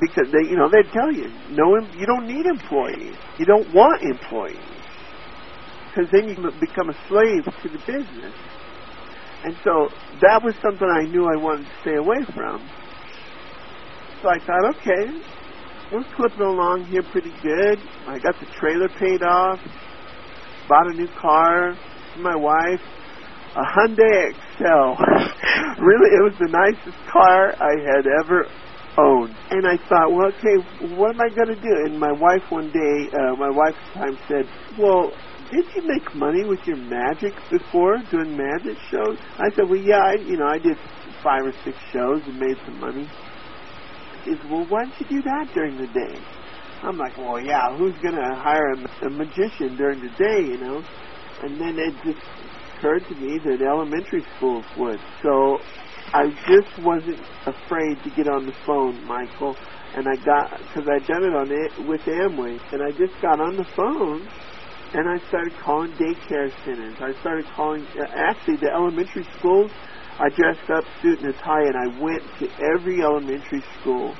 because 0.00 0.28
they, 0.32 0.50
you 0.50 0.56
know, 0.56 0.68
they'd 0.68 0.92
tell 0.92 1.10
you, 1.10 1.32
no, 1.48 1.80
you 1.96 2.04
don't 2.04 2.26
need 2.26 2.44
employees. 2.44 3.16
You 3.38 3.46
don't 3.46 3.72
want 3.72 4.02
employees 4.02 4.60
because 5.88 6.10
then 6.12 6.28
you 6.28 6.34
become 6.60 6.90
a 6.90 6.96
slave 7.08 7.44
to 7.44 7.68
the 7.68 7.78
business. 7.86 8.34
And 9.44 9.56
so 9.64 9.88
that 10.20 10.42
was 10.42 10.54
something 10.60 10.88
I 10.88 11.06
knew 11.06 11.24
I 11.24 11.36
wanted 11.40 11.64
to 11.64 11.72
stay 11.80 11.94
away 11.94 12.18
from. 12.34 12.68
So 14.20 14.28
I 14.28 14.38
thought, 14.40 14.76
okay, 14.76 15.20
we're 15.92 16.04
clipping 16.16 16.40
along 16.40 16.86
here 16.86 17.02
pretty 17.02 17.32
good. 17.42 17.78
I 18.06 18.18
got 18.18 18.38
the 18.40 18.46
trailer 18.58 18.88
paid 18.88 19.22
off, 19.22 19.60
bought 20.68 20.86
a 20.86 20.94
new 20.94 21.08
car 21.20 21.76
for 22.14 22.20
my 22.20 22.36
wife, 22.36 22.80
a 23.56 23.62
Hyundai 23.62 24.30
Excel. 24.30 24.96
really, 25.78 26.10
it 26.16 26.22
was 26.22 26.34
the 26.40 26.48
nicest 26.48 26.98
car 27.10 27.54
I 27.60 27.78
had 27.80 28.06
ever 28.06 28.48
owned. 28.98 29.34
And 29.50 29.66
I 29.66 29.76
thought, 29.88 30.12
well, 30.12 30.32
okay, 30.38 30.56
what 30.96 31.14
am 31.14 31.20
I 31.20 31.28
going 31.28 31.48
to 31.48 31.60
do? 31.60 31.74
And 31.86 31.98
my 31.98 32.12
wife 32.12 32.42
one 32.50 32.70
day, 32.70 33.08
uh, 33.12 33.36
my 33.36 33.50
wife 33.50 33.74
at 33.74 33.94
the 33.94 34.00
time 34.00 34.18
said, 34.28 34.48
well, 34.78 35.12
did 35.50 35.66
you 35.76 35.82
make 35.86 36.14
money 36.14 36.44
with 36.44 36.60
your 36.66 36.76
magic 36.76 37.34
before 37.50 37.98
doing 38.10 38.36
magic 38.36 38.76
shows? 38.90 39.18
I 39.38 39.50
said, 39.54 39.68
well, 39.68 39.80
yeah, 39.80 40.00
I, 40.00 40.14
you 40.14 40.36
know, 40.36 40.46
I 40.46 40.58
did 40.58 40.76
five 41.22 41.42
or 41.44 41.52
six 41.64 41.76
shows 41.92 42.22
and 42.26 42.38
made 42.38 42.56
some 42.64 42.80
money. 42.80 43.08
Said, 44.24 44.50
well, 44.50 44.66
why 44.68 44.84
don't 44.84 45.00
you 45.00 45.06
do 45.08 45.22
that 45.22 45.48
during 45.54 45.76
the 45.78 45.86
day? 45.88 46.18
I'm 46.82 46.98
like, 46.98 47.16
well, 47.18 47.40
yeah, 47.40 47.76
who's 47.76 47.94
going 48.02 48.14
to 48.14 48.36
hire 48.36 48.72
a, 48.74 49.06
a 49.06 49.10
magician 49.10 49.76
during 49.76 50.00
the 50.00 50.10
day, 50.18 50.40
you 50.46 50.58
know? 50.58 50.84
And 51.42 51.60
then 51.60 51.78
it 51.78 51.94
just 52.04 52.20
occurred 52.78 53.06
to 53.08 53.14
me 53.16 53.38
that 53.38 53.62
elementary 53.62 54.24
schools 54.36 54.64
would. 54.76 55.00
So 55.22 55.58
I 56.12 56.28
just 56.46 56.78
wasn't 56.84 57.18
afraid 57.46 58.02
to 58.04 58.10
get 58.16 58.28
on 58.28 58.46
the 58.46 58.54
phone, 58.66 59.04
Michael. 59.06 59.56
And 59.96 60.08
I 60.08 60.16
got, 60.24 60.50
because 60.58 60.88
I'd 60.88 61.06
done 61.06 61.24
it 61.24 61.34
on 61.34 61.50
it 61.50 61.88
with 61.88 62.02
Amway, 62.02 62.58
and 62.72 62.82
I 62.82 62.90
just 62.92 63.14
got 63.22 63.40
on 63.40 63.56
the 63.56 63.66
phone 63.76 64.28
and 64.94 65.08
I 65.08 65.18
started 65.28 65.52
calling 65.64 65.90
daycare 65.92 66.50
centers. 66.64 66.96
I 67.00 67.12
started 67.20 67.46
calling, 67.56 67.86
uh, 67.98 68.06
actually, 68.16 68.56
the 68.56 68.70
elementary 68.72 69.26
schools. 69.38 69.70
I 70.18 70.28
dressed 70.28 70.70
up, 70.70 70.84
suit 71.02 71.20
and 71.20 71.34
tie, 71.36 71.66
and 71.66 71.76
I 71.76 72.00
went 72.00 72.22
to 72.38 72.48
every 72.62 73.02
elementary 73.02 73.62
school 73.80 74.14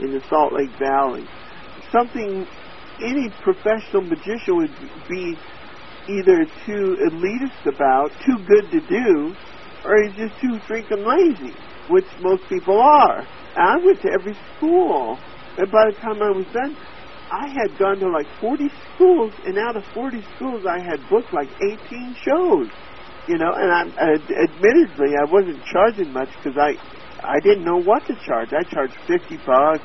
in 0.00 0.12
the 0.12 0.20
Salt 0.28 0.52
Lake 0.52 0.70
Valley. 0.78 1.26
Something 1.90 2.46
any 3.02 3.30
professional 3.42 4.02
magician 4.02 4.56
would 4.56 4.74
be 5.08 5.38
either 6.08 6.44
too 6.66 6.96
elitist 7.08 7.66
about, 7.66 8.10
too 8.26 8.38
good 8.46 8.70
to 8.70 8.80
do, 8.80 9.34
or 9.84 10.02
he's 10.02 10.16
just 10.16 10.40
too 10.40 10.58
freaking 10.68 11.06
lazy, 11.06 11.56
which 11.88 12.06
most 12.20 12.42
people 12.48 12.80
are. 12.80 13.20
And 13.20 13.26
I 13.56 13.76
went 13.84 14.02
to 14.02 14.10
every 14.10 14.36
school, 14.56 15.18
and 15.56 15.70
by 15.70 15.86
the 15.90 15.96
time 16.00 16.20
I 16.22 16.30
was 16.30 16.46
done, 16.52 16.76
I 17.30 17.48
had 17.48 17.78
gone 17.78 17.98
to 18.00 18.08
like 18.08 18.26
40 18.40 18.70
schools, 18.94 19.32
and 19.46 19.58
out 19.58 19.76
of 19.76 19.84
40 19.94 20.22
schools, 20.36 20.64
I 20.66 20.78
had 20.78 21.00
booked 21.08 21.32
like 21.32 21.48
18 21.60 22.16
shows. 22.22 22.68
You 23.28 23.38
know, 23.38 23.52
and 23.54 23.70
I, 23.70 23.82
uh, 24.00 24.18
admittedly, 24.44 25.14
I 25.20 25.24
wasn't 25.30 25.62
charging 25.66 26.12
much 26.12 26.30
because 26.42 26.58
I, 26.58 26.74
I 27.22 27.40
didn't 27.40 27.64
know 27.64 27.76
what 27.78 28.06
to 28.08 28.14
charge. 28.26 28.50
I 28.52 28.64
charged 28.64 28.94
50 29.06 29.36
bucks 29.46 29.84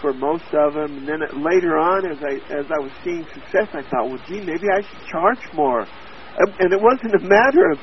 for 0.00 0.12
most 0.12 0.44
of 0.52 0.74
them, 0.74 0.98
and 0.98 1.08
then 1.08 1.20
later 1.42 1.78
on, 1.78 2.04
as 2.06 2.18
I 2.22 2.34
as 2.52 2.66
I 2.70 2.78
was 2.82 2.92
seeing 3.04 3.24
success, 3.34 3.68
I 3.72 3.82
thought, 3.90 4.08
well, 4.10 4.20
gee, 4.28 4.40
maybe 4.40 4.66
I 4.68 4.82
should 4.82 5.02
charge 5.10 5.40
more. 5.54 5.86
And 6.60 6.72
it 6.72 6.80
wasn't 6.80 7.14
a 7.14 7.20
matter 7.24 7.70
of 7.72 7.78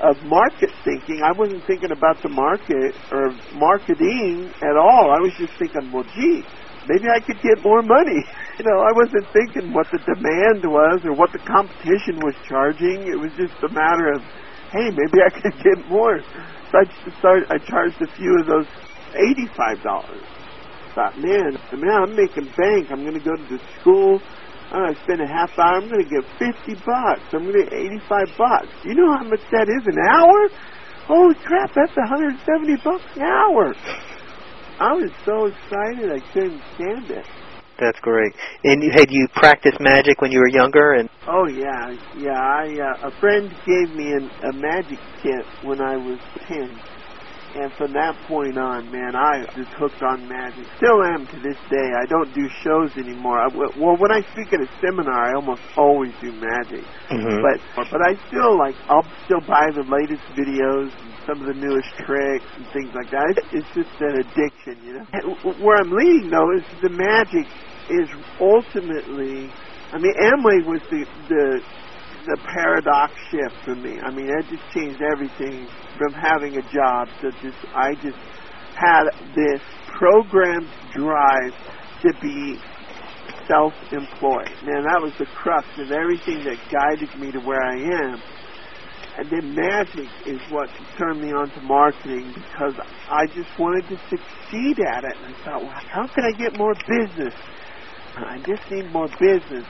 of 0.00 0.22
market 0.24 0.70
thinking. 0.84 1.22
I 1.24 1.32
wasn't 1.32 1.64
thinking 1.66 1.90
about 1.90 2.22
the 2.22 2.28
market 2.28 2.94
or 3.10 3.34
marketing 3.54 4.52
at 4.62 4.76
all. 4.76 5.10
I 5.10 5.20
was 5.20 5.32
just 5.38 5.52
thinking, 5.58 5.90
well, 5.92 6.04
gee, 6.14 6.44
maybe 6.88 7.08
I 7.08 7.20
could 7.20 7.40
get 7.42 7.64
more 7.64 7.82
money. 7.82 8.24
You 8.58 8.64
know, 8.64 8.80
I 8.80 8.92
wasn't 8.96 9.28
thinking 9.36 9.74
what 9.74 9.86
the 9.92 9.98
demand 9.98 10.64
was 10.64 11.04
or 11.04 11.12
what 11.12 11.30
the 11.32 11.38
competition 11.44 12.16
was 12.24 12.34
charging. 12.48 13.04
It 13.04 13.20
was 13.20 13.30
just 13.36 13.52
a 13.62 13.68
matter 13.68 14.08
of, 14.16 14.22
hey, 14.72 14.88
maybe 14.88 15.20
I 15.20 15.28
could 15.28 15.52
get 15.62 15.76
more. 15.88 16.20
So 16.72 16.78
I 16.80 16.84
just 16.84 17.18
started. 17.18 17.44
I 17.52 17.58
charged 17.58 18.00
a 18.00 18.08
few 18.16 18.40
of 18.40 18.46
those 18.46 18.66
eighty-five 19.12 19.82
dollars. 19.82 20.24
Thought, 20.94 21.18
man, 21.18 21.60
man, 21.76 21.96
I'm 22.08 22.16
making 22.16 22.48
bank. 22.56 22.88
I'm 22.90 23.04
going 23.04 23.20
to 23.20 23.20
go 23.20 23.36
to 23.36 23.44
the 23.44 23.60
school. 23.80 24.22
I'm 24.72 24.82
going 24.88 24.94
to 24.94 25.02
spend 25.04 25.20
a 25.20 25.28
half 25.28 25.52
hour. 25.58 25.76
I'm 25.76 25.88
going 25.88 26.02
to 26.02 26.08
get 26.08 26.24
fifty 26.40 26.74
bucks. 26.80 27.28
I'm 27.36 27.44
going 27.44 27.60
to 27.60 27.64
get 27.68 27.72
eighty-five 27.76 28.32
bucks. 28.38 28.72
You 28.84 28.94
know 28.94 29.12
how 29.20 29.24
much 29.24 29.44
that 29.52 29.68
is 29.68 29.84
an 29.84 30.00
hour? 30.00 30.48
Holy 31.04 31.36
crap, 31.44 31.74
that's 31.74 31.96
a 31.96 32.06
hundred 32.08 32.34
and 32.34 32.40
seventy 32.48 32.76
bucks 32.82 33.04
an 33.16 33.22
hour. 33.22 33.76
I 34.80 34.92
was 34.96 35.12
so 35.24 35.46
excited 35.46 36.10
I 36.10 36.20
couldn't 36.32 36.62
stand 36.74 37.10
it. 37.10 37.26
That's 37.78 37.98
great. 38.00 38.32
And 38.64 38.82
you, 38.82 38.90
had 38.94 39.10
you 39.10 39.26
practiced 39.34 39.78
magic 39.80 40.20
when 40.20 40.32
you 40.32 40.40
were 40.40 40.48
younger? 40.48 40.94
And 40.94 41.08
Oh 41.28 41.46
yeah, 41.46 41.92
yeah. 42.22 42.38
I 42.38 42.64
uh, 42.70 43.08
a 43.08 43.20
friend 43.20 43.50
gave 43.66 43.90
me 43.90 44.12
an, 44.12 44.30
a 44.42 44.52
magic 44.54 44.98
kit 45.22 45.44
when 45.62 45.80
I 45.80 45.96
was 45.96 46.18
ten, 46.46 46.80
and 47.56 47.72
from 47.72 47.92
that 47.94 48.14
point 48.28 48.58
on, 48.58 48.90
man, 48.92 49.16
I 49.16 49.44
just 49.56 49.72
hooked 49.80 50.02
on 50.02 50.28
magic. 50.28 50.66
Still 50.76 51.02
am 51.02 51.26
to 51.26 51.36
this 51.40 51.56
day. 51.70 51.88
I 51.96 52.04
don't 52.06 52.32
do 52.34 52.48
shows 52.62 52.92
anymore. 52.96 53.40
I, 53.40 53.48
well, 53.76 53.96
when 53.96 54.12
I 54.12 54.20
speak 54.32 54.52
at 54.52 54.60
a 54.60 54.68
seminar, 54.80 55.32
I 55.32 55.34
almost 55.34 55.62
always 55.76 56.12
do 56.20 56.32
magic. 56.32 56.84
Mhm. 57.10 57.40
But 57.42 57.88
but 57.90 58.02
I 58.04 58.14
still 58.28 58.58
like 58.58 58.74
I'll 58.88 59.06
still 59.24 59.40
buy 59.40 59.70
the 59.74 59.82
latest 59.88 60.22
videos 60.36 60.92
and 61.00 61.12
some 61.26 61.40
of 61.40 61.46
the 61.46 61.58
newest 61.58 61.88
tricks 62.04 62.44
and 62.56 62.66
things 62.72 62.92
like 62.94 63.10
that. 63.10 63.34
It's, 63.38 63.48
it's 63.52 63.68
just 63.74 64.00
an 64.00 64.20
addiction, 64.20 64.76
you 64.84 64.92
know. 65.00 65.06
And 65.12 65.58
where 65.64 65.76
I'm 65.78 65.90
leading 65.90 66.30
though 66.30 66.52
is 66.56 66.62
the 66.82 66.90
magic 66.90 67.46
is 67.90 68.08
ultimately. 68.40 69.50
I 69.92 69.98
mean, 69.98 70.12
Amway 70.20 70.66
was 70.66 70.82
the 70.90 71.06
the 71.28 71.60
the 72.26 72.36
paradox 72.52 73.14
shift 73.30 73.54
for 73.64 73.74
me. 73.74 73.98
I 74.00 74.10
mean, 74.10 74.26
it 74.28 74.46
just 74.50 74.62
changed 74.74 75.00
everything 75.02 75.66
from 75.96 76.12
having 76.12 76.56
a 76.56 76.62
job 76.72 77.08
to 77.22 77.32
just 77.42 77.58
I 77.74 77.94
just 78.02 78.18
had 78.74 79.04
this 79.34 79.62
programmed 79.96 80.68
drive 80.92 81.54
to 82.02 82.12
be 82.20 82.58
self-employed. 83.48 84.50
Man, 84.64 84.84
that 84.84 85.00
was 85.00 85.12
the 85.18 85.26
crux 85.26 85.66
of 85.78 85.90
everything 85.90 86.44
that 86.44 86.58
guided 86.70 87.08
me 87.18 87.32
to 87.32 87.38
where 87.40 87.62
I 87.62 87.76
am. 87.76 88.22
And 89.18 89.30
then 89.30 89.54
magic 89.54 90.08
is 90.26 90.40
what 90.50 90.68
turned 90.98 91.22
me 91.22 91.32
on 91.32 91.50
to 91.50 91.60
marketing 91.62 92.34
because 92.34 92.74
I 93.08 93.26
just 93.26 93.48
wanted 93.58 93.88
to 93.88 93.96
succeed 94.10 94.78
at 94.80 95.04
it. 95.04 95.16
And 95.24 95.34
I 95.34 95.44
thought, 95.44 95.62
well, 95.62 95.70
how 95.70 96.06
can 96.08 96.24
I 96.24 96.32
get 96.32 96.52
more 96.58 96.74
business? 96.74 97.32
I 98.16 98.38
just 98.46 98.62
need 98.70 98.90
more 98.92 99.08
business. 99.20 99.66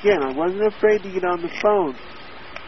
Again, 0.00 0.22
I 0.22 0.30
wasn't 0.30 0.62
afraid 0.66 1.02
to 1.02 1.10
get 1.10 1.24
on 1.24 1.42
the 1.42 1.50
phone, 1.60 1.96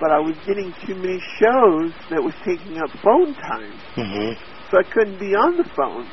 but 0.00 0.10
I 0.10 0.18
was 0.18 0.34
getting 0.46 0.74
too 0.84 0.94
many 0.96 1.20
shows 1.38 1.92
that 2.10 2.22
was 2.22 2.34
taking 2.44 2.78
up 2.78 2.90
phone 3.02 3.34
time, 3.34 3.72
Mhm. 3.96 4.36
so 4.70 4.78
I 4.78 4.82
couldn't 4.82 5.18
be 5.18 5.34
on 5.34 5.56
the 5.56 5.64
phone 5.64 6.06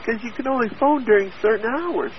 because 0.00 0.22
you 0.24 0.30
can 0.32 0.48
only 0.48 0.68
phone 0.80 1.04
during 1.04 1.30
certain 1.42 1.66
hours. 1.66 2.12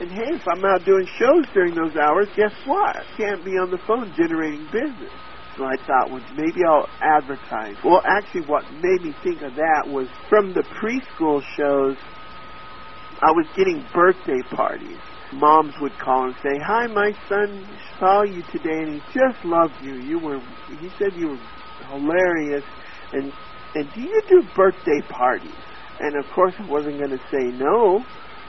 And 0.00 0.10
hey, 0.10 0.32
if 0.32 0.46
I'm 0.48 0.64
out 0.64 0.84
doing 0.84 1.06
shows 1.06 1.46
during 1.52 1.74
those 1.74 1.96
hours, 1.96 2.28
guess 2.34 2.54
what? 2.64 2.96
I 2.96 3.04
can't 3.16 3.44
be 3.44 3.58
on 3.58 3.70
the 3.70 3.78
phone 3.78 4.12
generating 4.14 4.64
business. 4.66 5.12
So 5.56 5.64
I 5.64 5.76
thought, 5.76 6.08
well, 6.10 6.22
maybe 6.36 6.64
I'll 6.64 6.88
advertise. 7.02 7.76
Well, 7.84 8.00
actually, 8.06 8.42
what 8.42 8.64
made 8.72 9.02
me 9.02 9.12
think 9.22 9.42
of 9.42 9.56
that 9.56 9.88
was 9.88 10.08
from 10.28 10.54
the 10.54 10.62
preschool 10.62 11.42
shows, 11.42 11.98
I 13.20 13.32
was 13.32 13.46
getting 13.54 13.84
birthday 13.92 14.40
parties. 14.42 14.96
Moms 15.32 15.74
would 15.80 15.96
call 15.98 16.24
and 16.24 16.34
say, 16.42 16.58
"Hi, 16.58 16.86
my 16.88 17.12
son 17.28 17.66
saw 17.98 18.22
you 18.22 18.42
today, 18.50 18.82
and 18.82 18.94
he 18.94 19.00
just 19.12 19.44
loved 19.44 19.74
you. 19.82 19.94
You 19.96 20.18
were, 20.18 20.40
he 20.80 20.90
said 20.98 21.14
you 21.14 21.28
were 21.28 21.40
hilarious, 21.86 22.64
and 23.12 23.32
and 23.74 23.92
do 23.94 24.00
you 24.00 24.20
do 24.28 24.42
birthday 24.56 25.00
parties?" 25.08 25.54
And 26.00 26.16
of 26.16 26.30
course, 26.32 26.54
I 26.58 26.64
wasn't 26.66 26.98
going 26.98 27.10
to 27.10 27.22
say 27.30 27.44
no, 27.54 28.04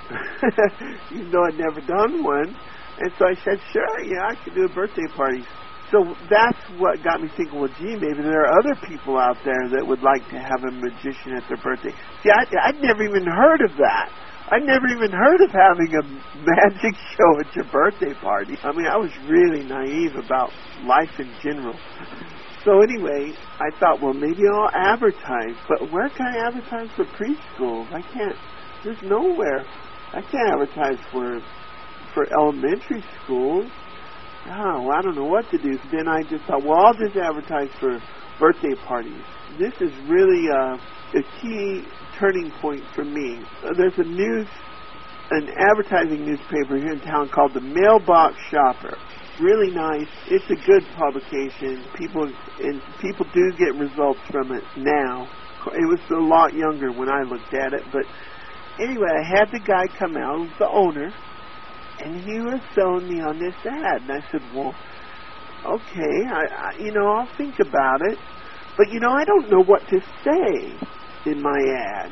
even 1.11 1.29
though 1.31 1.45
I'd 1.45 1.57
never 1.57 1.81
done 1.81 2.23
one. 2.23 2.55
And 2.99 3.11
so 3.19 3.25
I 3.25 3.35
said, 3.35 3.59
"Sure, 3.71 4.03
yeah, 4.05 4.27
I 4.29 4.35
could 4.43 4.55
do 4.55 4.65
a 4.65 4.69
birthday 4.73 5.07
party." 5.15 5.43
So 5.91 6.15
that's 6.31 6.63
what 6.79 7.03
got 7.03 7.19
me 7.19 7.27
thinking, 7.35 7.59
well, 7.59 7.69
gee, 7.77 7.99
maybe 7.99 8.23
there 8.23 8.47
are 8.47 8.59
other 8.63 8.79
people 8.87 9.19
out 9.19 9.35
there 9.43 9.67
that 9.67 9.83
would 9.83 10.01
like 10.01 10.23
to 10.31 10.39
have 10.39 10.63
a 10.63 10.71
magician 10.71 11.35
at 11.35 11.43
their 11.49 11.57
birthday. 11.59 11.91
See, 12.23 12.31
I, 12.31 12.47
I'd 12.63 12.79
never 12.79 13.03
even 13.03 13.27
heard 13.27 13.59
of 13.59 13.75
that. 13.75 14.07
I'd 14.51 14.63
never 14.63 14.85
even 14.87 15.11
heard 15.11 15.41
of 15.41 15.51
having 15.51 15.87
a 15.95 16.03
magic 16.43 16.95
show 17.15 17.39
at 17.39 17.55
your 17.55 17.65
birthday 17.71 18.13
party. 18.19 18.57
I 18.63 18.73
mean, 18.73 18.85
I 18.85 18.97
was 18.97 19.11
really 19.25 19.63
naive 19.63 20.15
about 20.17 20.51
life 20.83 21.19
in 21.19 21.31
general. 21.41 21.75
So 22.65 22.81
anyway, 22.81 23.33
I 23.59 23.71
thought, 23.79 24.01
well, 24.01 24.13
maybe 24.13 24.43
I'll 24.53 24.69
advertise. 24.73 25.55
But 25.69 25.89
where 25.89 26.09
can 26.09 26.27
I 26.27 26.47
advertise 26.47 26.89
for 26.95 27.05
preschools? 27.05 27.91
I 27.93 28.01
can't. 28.01 28.35
There's 28.83 29.01
nowhere. 29.03 29.65
I 30.13 30.21
can't 30.21 30.49
advertise 30.51 30.99
for 31.11 31.39
for 32.13 32.27
elementary 32.33 33.03
schools. 33.23 33.71
Oh, 34.47 34.89
I 34.93 35.01
don't 35.01 35.15
know 35.15 35.25
what 35.25 35.49
to 35.51 35.57
do. 35.57 35.79
Then 35.91 36.09
I 36.09 36.23
just 36.23 36.43
thought, 36.45 36.61
well, 36.63 36.77
I'll 36.87 36.93
just 36.93 37.15
advertise 37.15 37.69
for 37.79 38.01
birthday 38.41 38.73
parties. 38.87 39.21
This 39.59 39.73
is 39.79 39.93
really 40.09 40.49
uh, 40.49 40.75
a 41.13 41.21
key 41.39 41.85
turning 42.17 42.49
point 42.59 42.81
for 42.95 43.05
me. 43.05 43.39
Uh, 43.63 43.69
there's 43.77 43.97
a 43.97 44.03
news, 44.03 44.47
an 45.29 45.47
advertising 45.55 46.25
newspaper 46.25 46.75
here 46.75 46.93
in 46.93 46.99
town 47.01 47.29
called 47.29 47.53
the 47.53 47.61
Mailbox 47.61 48.35
Shopper. 48.49 48.97
Really 49.39 49.69
nice. 49.69 50.09
It's 50.27 50.49
a 50.49 50.57
good 50.65 50.83
publication. 50.97 51.85
People 51.95 52.33
and 52.59 52.81
people 52.99 53.27
do 53.31 53.51
get 53.57 53.75
results 53.75 54.19
from 54.31 54.51
it 54.51 54.63
now. 54.75 55.29
It 55.67 55.87
was 55.87 55.99
a 56.09 56.19
lot 56.19 56.53
younger 56.55 56.91
when 56.91 57.09
I 57.09 57.21
looked 57.21 57.53
at 57.53 57.73
it, 57.73 57.83
but 57.93 58.03
anyway, 58.79 59.09
I 59.13 59.37
had 59.37 59.51
the 59.51 59.59
guy 59.59 59.85
come 59.99 60.17
out, 60.17 60.47
the 60.57 60.67
owner, 60.67 61.13
and 61.99 62.23
he 62.23 62.39
was 62.39 62.59
selling 62.73 63.07
me 63.07 63.21
on 63.21 63.37
this 63.37 63.53
ad, 63.63 64.01
and 64.01 64.11
I 64.11 64.31
said, 64.31 64.41
"Well, 64.55 64.73
okay, 65.65 66.25
I, 66.27 66.43
I 66.45 66.77
you 66.79 66.91
know, 66.91 67.07
I'll 67.07 67.29
think 67.37 67.59
about 67.59 68.01
it, 68.01 68.17
but 68.77 68.89
you 68.91 68.99
know, 68.99 69.11
I 69.11 69.23
don't 69.25 69.49
know 69.49 69.63
what 69.63 69.87
to 69.89 69.99
say 70.23 70.77
in 71.25 71.41
my 71.41 71.59
ad." 71.59 72.11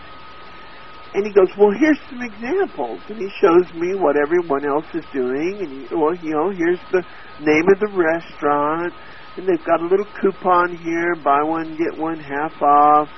And 1.14 1.26
he 1.26 1.32
goes, 1.32 1.50
"Well, 1.58 1.72
here's 1.72 2.00
some 2.10 2.22
examples," 2.22 3.02
and 3.10 3.18
he 3.18 3.30
shows 3.42 3.74
me 3.74 3.96
what 3.96 4.16
everyone 4.16 4.66
else 4.66 4.86
is 4.94 5.06
doing, 5.12 5.58
and 5.62 6.00
well, 6.00 6.14
you 6.16 6.32
know, 6.32 6.50
here's 6.50 6.80
the 6.92 7.04
name 7.42 7.68
of 7.72 7.80
the 7.80 7.90
restaurant, 7.90 8.94
and 9.38 9.48
they've 9.48 9.66
got 9.66 9.82
a 9.82 9.88
little 9.88 10.08
coupon 10.22 10.76
here, 10.76 11.16
buy 11.16 11.42
one 11.42 11.76
get 11.78 11.98
one 11.98 12.20
half 12.20 12.62
off, 12.62 13.10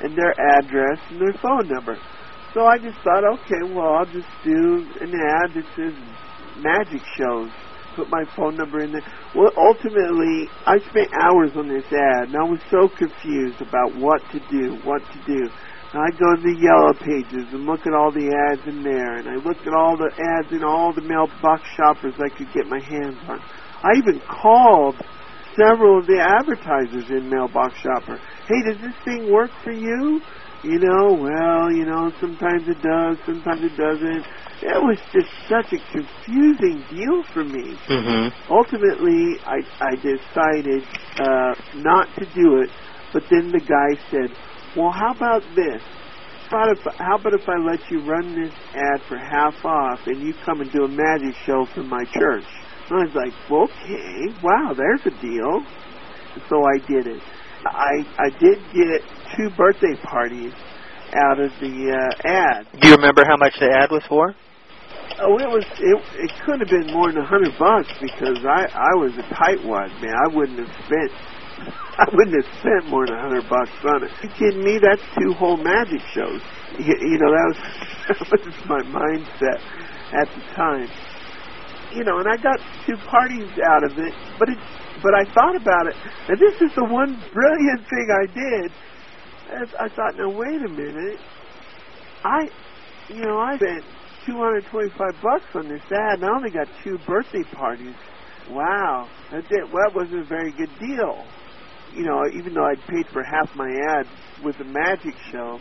and 0.00 0.16
their 0.16 0.34
address 0.58 0.98
and 1.10 1.20
their 1.20 1.32
phone 1.34 1.68
number. 1.68 1.98
So 2.52 2.66
I 2.66 2.78
just 2.78 2.98
thought, 3.04 3.22
okay, 3.24 3.62
well, 3.62 3.94
I'll 3.94 4.06
just 4.06 4.28
do 4.42 4.84
an 5.00 5.14
ad 5.14 5.54
that 5.54 5.64
says 5.76 5.94
magic 6.58 7.02
shows. 7.16 7.50
Put 7.96 8.08
my 8.08 8.24
phone 8.36 8.56
number 8.56 8.82
in 8.82 8.92
there. 8.92 9.04
Well, 9.34 9.50
ultimately, 9.56 10.48
I 10.66 10.78
spent 10.90 11.10
hours 11.12 11.52
on 11.56 11.68
this 11.68 11.84
ad, 11.92 12.28
and 12.28 12.36
I 12.36 12.44
was 12.44 12.60
so 12.70 12.88
confused 12.88 13.60
about 13.60 13.96
what 13.96 14.22
to 14.32 14.40
do, 14.50 14.78
what 14.84 15.02
to 15.12 15.18
do. 15.26 15.50
And 15.92 15.98
I 15.98 16.10
go 16.14 16.36
to 16.36 16.42
the 16.42 16.54
yellow 16.54 16.94
pages 16.94 17.50
and 17.52 17.66
look 17.66 17.86
at 17.86 17.92
all 17.92 18.12
the 18.12 18.30
ads 18.30 18.62
in 18.68 18.82
there, 18.82 19.18
and 19.18 19.28
I 19.28 19.36
looked 19.42 19.66
at 19.66 19.74
all 19.74 19.96
the 19.96 20.10
ads 20.14 20.52
in 20.52 20.62
all 20.62 20.94
the 20.94 21.02
mailbox 21.02 21.62
shoppers 21.76 22.14
I 22.18 22.30
could 22.30 22.52
get 22.54 22.66
my 22.66 22.78
hands 22.78 23.18
on. 23.26 23.42
I 23.82 23.98
even 23.98 24.20
called 24.20 24.96
several 25.56 25.98
of 25.98 26.06
the 26.06 26.20
advertisers 26.20 27.10
in 27.10 27.28
Mailbox 27.28 27.74
Shopper. 27.82 28.20
Hey, 28.46 28.62
does 28.70 28.80
this 28.80 28.94
thing 29.04 29.32
work 29.32 29.50
for 29.64 29.72
you? 29.72 30.20
You 30.62 30.78
know, 30.78 31.16
well, 31.16 31.72
you 31.72 31.86
know, 31.86 32.12
sometimes 32.20 32.68
it 32.68 32.80
does, 32.82 33.16
sometimes 33.24 33.64
it 33.64 33.76
doesn't. 33.76 34.24
It 34.62 34.82
was 34.82 34.98
just 35.12 35.28
such 35.48 35.72
a 35.72 35.78
confusing 35.90 36.84
deal 36.90 37.22
for 37.32 37.44
me. 37.44 37.76
Mhm. 37.88 38.32
Ultimately, 38.50 39.38
I 39.46 39.64
I 39.80 39.94
decided 39.96 40.84
uh, 41.18 41.54
not 41.76 42.08
to 42.16 42.26
do 42.26 42.60
it. 42.60 42.70
But 43.12 43.28
then 43.28 43.50
the 43.50 43.60
guy 43.60 43.94
said, 44.10 44.30
"Well, 44.76 44.90
how 44.90 45.10
about 45.12 45.42
this? 45.54 45.82
How 46.50 46.64
about 46.64 46.76
if, 46.76 46.86
how 46.98 47.16
about 47.16 47.34
if 47.34 47.48
I 47.48 47.56
let 47.56 47.90
you 47.90 48.00
run 48.00 48.34
this 48.34 48.52
ad 48.74 49.00
for 49.02 49.16
half 49.16 49.64
off, 49.64 50.06
and 50.06 50.20
you 50.20 50.34
come 50.44 50.60
and 50.60 50.70
do 50.70 50.84
a 50.84 50.88
magic 50.88 51.34
show 51.46 51.64
from 51.64 51.88
my 51.88 52.04
church?" 52.04 52.44
And 52.88 52.98
I 53.00 53.04
was 53.04 53.14
like, 53.14 53.32
"Okay, 53.50 54.32
wow, 54.42 54.74
there's 54.76 55.04
a 55.06 55.10
deal." 55.10 55.64
And 56.34 56.42
so 56.48 56.64
I 56.64 56.78
did 56.86 57.06
it. 57.06 57.22
I 57.64 58.04
I 58.18 58.28
did 58.38 58.58
get 58.72 59.02
two 59.36 59.50
birthday 59.50 59.94
parties 60.02 60.52
out 61.16 61.40
of 61.40 61.50
the 61.60 61.90
uh, 61.92 62.28
ad. 62.28 62.66
Do 62.78 62.88
you 62.88 62.94
remember 62.94 63.24
how 63.26 63.36
much 63.36 63.58
the 63.58 63.70
ad 63.70 63.90
was 63.90 64.04
for? 64.08 64.34
Oh, 65.18 65.38
it 65.38 65.48
was 65.50 65.64
it. 65.78 65.98
It 66.14 66.30
could 66.44 66.60
have 66.60 66.68
been 66.68 66.92
more 66.92 67.10
than 67.12 67.22
a 67.22 67.26
hundred 67.26 67.56
bucks 67.58 67.90
because 68.00 68.44
I 68.44 68.70
I 68.72 68.94
was 68.94 69.16
a 69.18 69.22
tight 69.34 69.62
one, 69.64 69.90
man. 70.00 70.14
I 70.14 70.28
wouldn't 70.34 70.58
have 70.58 70.72
spent 70.86 71.10
I 71.98 72.06
wouldn't 72.12 72.36
have 72.44 72.54
spent 72.60 72.86
more 72.88 73.06
than 73.06 73.16
a 73.16 73.20
hundred 73.20 73.48
bucks 73.48 73.72
on 73.84 74.04
it. 74.04 74.10
Are 74.10 74.22
you 74.22 74.30
kidding 74.38 74.64
me? 74.64 74.78
That's 74.78 75.02
two 75.18 75.32
whole 75.34 75.56
magic 75.56 76.00
shows. 76.14 76.40
You, 76.78 76.94
you 77.00 77.18
know, 77.18 77.30
that 77.32 77.46
was 77.48 77.58
that 78.30 78.44
was 78.46 78.54
my 78.66 78.82
mindset 78.82 79.60
at 80.12 80.28
the 80.28 80.42
time. 80.54 80.88
You 81.94 82.04
know, 82.04 82.18
and 82.18 82.28
I 82.28 82.36
got 82.36 82.60
two 82.86 82.96
parties 82.96 83.50
out 83.58 83.82
of 83.84 83.98
it, 83.98 84.14
but 84.38 84.48
it 84.48 84.58
but 85.02 85.14
I 85.14 85.24
thought 85.32 85.56
about 85.56 85.86
it, 85.86 85.96
and 86.28 86.38
this 86.38 86.60
is 86.60 86.74
the 86.76 86.84
one 86.84 87.18
brilliant 87.32 87.88
thing 87.88 88.08
I 88.12 88.26
did. 88.26 88.72
As 89.50 89.68
I 89.80 89.88
thought, 89.88 90.16
now 90.16 90.28
wait 90.30 90.62
a 90.62 90.68
minute, 90.68 91.18
I, 92.22 92.48
you 93.08 93.22
know, 93.22 93.38
I 93.38 93.56
spent 93.56 93.84
225 94.26 95.22
bucks 95.22 95.44
on 95.54 95.68
this 95.68 95.82
ad, 95.90 96.20
and 96.20 96.24
I 96.24 96.28
only 96.34 96.50
got 96.50 96.68
two 96.84 96.98
birthday 97.06 97.42
parties. 97.52 97.94
Wow, 98.50 99.08
that 99.30 99.48
did, 99.48 99.64
well, 99.72 99.82
that 99.86 99.94
wasn't 99.94 100.22
a 100.22 100.24
very 100.24 100.52
good 100.52 100.70
deal. 100.78 101.24
You 101.94 102.04
know, 102.04 102.22
even 102.34 102.54
though 102.54 102.64
I'd 102.64 102.80
paid 102.88 103.06
for 103.12 103.22
half 103.22 103.54
my 103.56 103.70
ad 103.96 104.06
with 104.44 104.58
the 104.58 104.64
magic 104.64 105.14
show, 105.30 105.58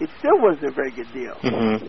it 0.00 0.08
still 0.18 0.38
wasn't 0.40 0.70
a 0.70 0.74
very 0.74 0.90
good 0.92 1.12
deal. 1.12 1.34
Mm-hmm. 1.42 1.86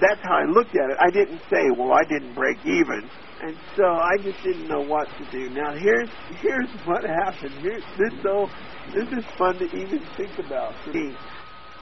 That's 0.00 0.20
how 0.22 0.36
I 0.36 0.44
looked 0.44 0.76
at 0.76 0.90
it. 0.90 0.96
I 1.00 1.10
didn't 1.10 1.40
say, 1.48 1.72
well, 1.76 1.92
I 1.92 2.04
didn't 2.04 2.34
break 2.34 2.58
even. 2.64 3.08
And 3.40 3.56
so 3.76 3.84
I 3.84 4.16
just 4.22 4.42
didn't 4.42 4.68
know 4.68 4.80
what 4.80 5.08
to 5.18 5.30
do. 5.30 5.50
Now 5.50 5.74
here's 5.76 6.08
here's 6.40 6.70
what 6.86 7.04
happened. 7.04 7.52
Here, 7.60 7.80
this 7.98 8.22
so 8.22 8.48
this 8.94 9.08
is 9.12 9.24
fun 9.36 9.58
to 9.58 9.64
even 9.64 10.00
think 10.16 10.38
about 10.38 10.72
for 10.84 10.92
me. 10.92 11.14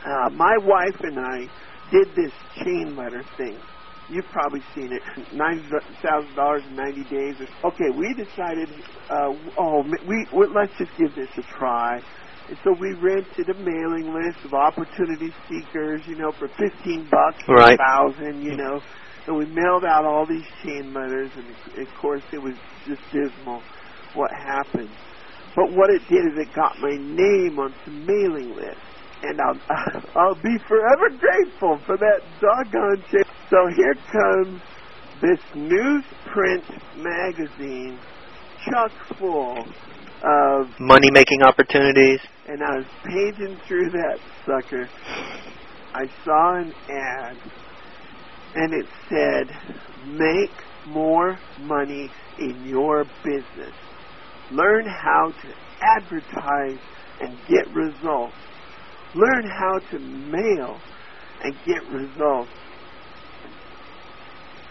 Uh, 0.04 0.30
my 0.30 0.56
wife 0.58 0.98
and 1.00 1.18
I 1.18 1.48
did 1.94 2.08
this 2.16 2.32
chain 2.56 2.96
letter 2.96 3.22
thing. 3.36 3.56
You've 4.10 4.26
probably 4.32 4.60
seen 4.74 4.92
it. 4.92 5.00
Nine 5.32 5.64
thousand 6.02 6.34
dollars 6.34 6.62
in 6.68 6.76
ninety 6.76 7.04
days. 7.04 7.36
Okay, 7.64 7.90
we 7.96 8.12
decided. 8.12 8.68
Uh, 9.08 9.32
oh, 9.56 9.82
we, 10.06 10.26
we 10.34 10.46
let's 10.54 10.76
just 10.76 10.90
give 10.98 11.14
this 11.14 11.30
a 11.38 11.42
try. 11.56 12.02
And 12.48 12.58
so 12.62 12.74
we 12.78 12.92
rented 12.92 13.48
a 13.48 13.54
mailing 13.54 14.12
list 14.12 14.44
of 14.44 14.52
opportunity 14.52 15.32
seekers, 15.48 16.02
you 16.06 16.16
know, 16.16 16.32
for 16.32 16.48
fifteen 16.48 17.08
bucks, 17.10 17.42
right. 17.48 17.78
thousand, 17.78 18.42
you 18.42 18.56
know. 18.56 18.82
And 19.26 19.38
we 19.38 19.46
mailed 19.46 19.86
out 19.86 20.04
all 20.04 20.26
these 20.26 20.44
chain 20.62 20.92
letters, 20.92 21.30
and 21.36 21.88
of 21.88 21.94
course 21.98 22.22
it 22.30 22.42
was 22.42 22.54
just 22.86 23.00
dismal 23.10 23.62
what 24.12 24.30
happened. 24.30 24.90
But 25.56 25.72
what 25.72 25.88
it 25.88 26.02
did 26.10 26.26
is 26.26 26.36
it 26.36 26.54
got 26.54 26.78
my 26.80 26.96
name 26.98 27.58
on 27.58 27.72
some 27.84 28.04
mailing 28.04 28.54
lists, 28.54 28.80
and 29.24 29.40
I'll 29.40 29.60
I'll 30.16 30.34
be 30.42 30.58
forever 30.68 31.08
grateful 31.18 31.78
for 31.86 31.96
that 31.96 32.20
doggone 32.40 33.02
chain. 33.10 33.24
So 33.50 33.68
here 33.74 33.94
comes 34.12 34.60
this 35.20 35.40
newsprint 35.54 36.64
magazine, 36.96 37.98
chock 38.64 38.92
full 39.18 39.64
of 40.22 40.68
money 40.80 41.10
making 41.10 41.42
opportunities. 41.42 42.20
And 42.46 42.62
I 42.62 42.78
was 42.78 42.86
paging 43.04 43.56
through 43.66 43.90
that 43.90 44.18
sucker. 44.44 44.88
I 45.94 46.08
saw 46.24 46.56
an 46.56 46.74
ad 46.90 47.36
and 48.54 48.72
it 48.72 48.86
said, 49.08 49.50
make 50.06 50.50
more 50.86 51.38
money 51.60 52.10
in 52.38 52.66
your 52.66 53.04
business. 53.24 53.74
Learn 54.50 54.86
how 54.86 55.32
to 55.42 55.54
advertise 55.80 56.78
and 57.20 57.38
get 57.48 57.68
results. 57.74 58.34
Learn 59.14 59.48
how 59.48 59.78
to 59.90 59.98
mail 59.98 60.80
and 61.42 61.54
get 61.66 61.86
results. 61.92 62.50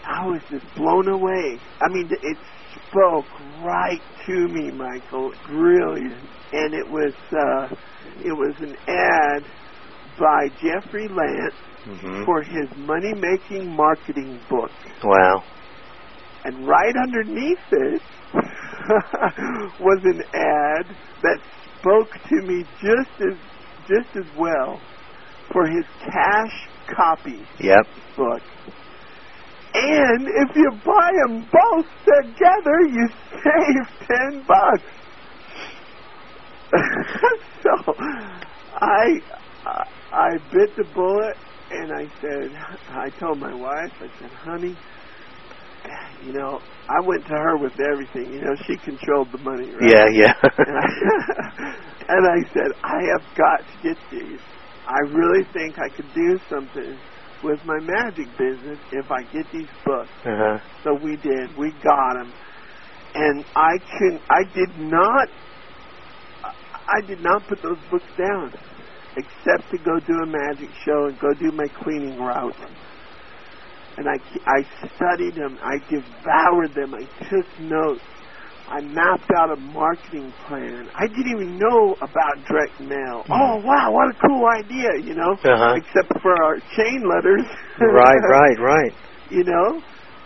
I 0.06 0.26
was 0.26 0.42
just 0.50 0.66
blown 0.76 1.08
away. 1.08 1.58
I 1.80 1.88
mean, 1.88 2.10
it 2.10 2.36
spoke 2.88 3.24
right 3.62 4.00
to 4.26 4.48
me, 4.48 4.70
Michael. 4.70 5.32
Brilliant. 5.46 6.14
And 6.52 6.74
it 6.74 6.88
was, 6.88 7.14
uh, 7.32 7.74
it 8.22 8.32
was 8.32 8.54
an 8.60 8.76
ad 8.86 9.44
by 10.18 10.48
Jeffrey 10.60 11.08
Lant 11.08 11.54
mm-hmm. 11.86 12.24
for 12.24 12.42
his 12.42 12.68
money 12.76 13.14
making 13.14 13.68
marketing 13.74 14.38
book. 14.50 14.70
Wow. 15.02 15.42
And 16.44 16.68
right 16.68 16.94
underneath 16.94 17.58
it 17.72 18.02
was 19.80 20.00
an 20.04 20.22
ad 20.34 20.86
that 21.22 21.38
spoke 21.80 22.10
to 22.28 22.42
me 22.42 22.64
just 22.80 23.10
as 23.20 23.38
just 23.88 24.16
as 24.16 24.26
well 24.36 24.80
for 25.52 25.66
his 25.66 25.84
cash 26.00 26.68
copy 26.88 27.40
yep. 27.60 27.86
book. 28.16 28.42
And 29.74 30.28
if 30.28 30.56
you 30.56 30.70
buy 30.84 31.10
them 31.26 31.48
both 31.50 31.86
together, 32.04 32.80
you 32.86 33.08
save 33.42 34.08
ten 34.08 34.44
bucks. 34.46 34.82
so 37.62 37.94
I 38.80 39.20
I 40.12 40.38
bit 40.52 40.76
the 40.76 40.84
bullet 40.94 41.36
and 41.70 41.92
I 41.92 42.08
said, 42.20 42.50
I 42.90 43.10
told 43.18 43.38
my 43.38 43.54
wife, 43.54 43.92
I 44.00 44.08
said, 44.20 44.30
honey, 44.30 44.76
you 46.24 46.32
know, 46.32 46.60
I 46.88 47.00
went 47.04 47.24
to 47.24 47.34
her 47.34 47.56
with 47.58 47.72
everything. 47.80 48.32
You 48.32 48.40
know, 48.40 48.56
she 48.66 48.76
controlled 48.76 49.32
the 49.32 49.38
money, 49.38 49.70
right? 49.72 49.90
Yeah, 49.92 50.06
yeah. 50.12 50.34
and, 50.58 50.76
I, 50.76 50.86
and 52.08 52.22
I 52.26 52.38
said, 52.52 52.70
I 52.82 53.00
have 53.12 53.24
got 53.36 53.58
to 53.60 53.76
get 53.82 53.96
these. 54.10 54.40
I 54.86 55.00
really 55.08 55.44
think 55.52 55.76
I 55.78 55.88
could 55.88 56.12
do 56.14 56.38
something 56.48 56.98
with 57.42 57.60
my 57.64 57.78
magic 57.80 58.28
business 58.36 58.78
if 58.92 59.10
I 59.10 59.22
get 59.32 59.50
these 59.52 59.68
books. 59.84 60.10
Uh-huh. 60.24 60.58
So 60.82 60.94
we 60.94 61.16
did. 61.16 61.56
We 61.56 61.72
got 61.82 62.14
them, 62.14 62.32
and 63.14 63.44
I 63.56 63.78
can. 63.98 64.20
I 64.28 64.42
did 64.54 64.76
not. 64.78 65.28
I 66.44 67.00
did 67.06 67.20
not 67.20 67.46
put 67.48 67.62
those 67.62 67.78
books 67.90 68.10
down 68.18 68.52
except 69.16 69.70
to 69.70 69.78
go 69.78 69.98
do 70.00 70.14
a 70.22 70.26
magic 70.26 70.68
show 70.84 71.06
and 71.06 71.18
go 71.18 71.32
do 71.34 71.50
my 71.52 71.66
cleaning 71.82 72.18
route. 72.18 72.56
And 73.96 74.08
I, 74.08 74.18
I 74.46 74.62
studied 74.96 75.34
them. 75.36 75.58
I 75.62 75.78
devoured 75.88 76.74
them. 76.74 76.94
I 76.94 77.06
took 77.30 77.46
notes. 77.60 78.02
I 78.68 78.80
mapped 78.80 79.30
out 79.36 79.52
a 79.52 79.56
marketing 79.56 80.32
plan. 80.48 80.88
I 80.94 81.06
didn't 81.06 81.28
even 81.28 81.58
know 81.58 81.94
about 82.00 82.44
direct 82.48 82.80
mail. 82.80 83.22
Mm-hmm. 83.22 83.32
Oh 83.32 83.60
wow, 83.62 83.92
what 83.92 84.08
a 84.08 84.18
cool 84.26 84.46
idea, 84.56 84.88
you 85.04 85.14
know. 85.14 85.32
Uh-huh. 85.36 85.76
Except 85.76 86.20
for 86.22 86.32
our 86.42 86.56
chain 86.74 87.04
letters. 87.04 87.44
right, 87.78 88.22
right, 88.30 88.58
right. 88.58 88.92
You 89.30 89.44
know, 89.44 89.82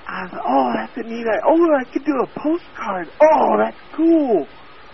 I 0.06 0.22
was 0.22 0.32
oh 0.46 0.70
that's 0.76 0.96
a 0.96 1.02
neat 1.02 1.26
idea. 1.26 1.42
Oh, 1.46 1.74
I 1.74 1.84
could 1.92 2.04
do 2.04 2.14
a 2.22 2.26
postcard. 2.38 3.08
Oh, 3.20 3.56
that's 3.58 3.76
cool. 3.96 4.46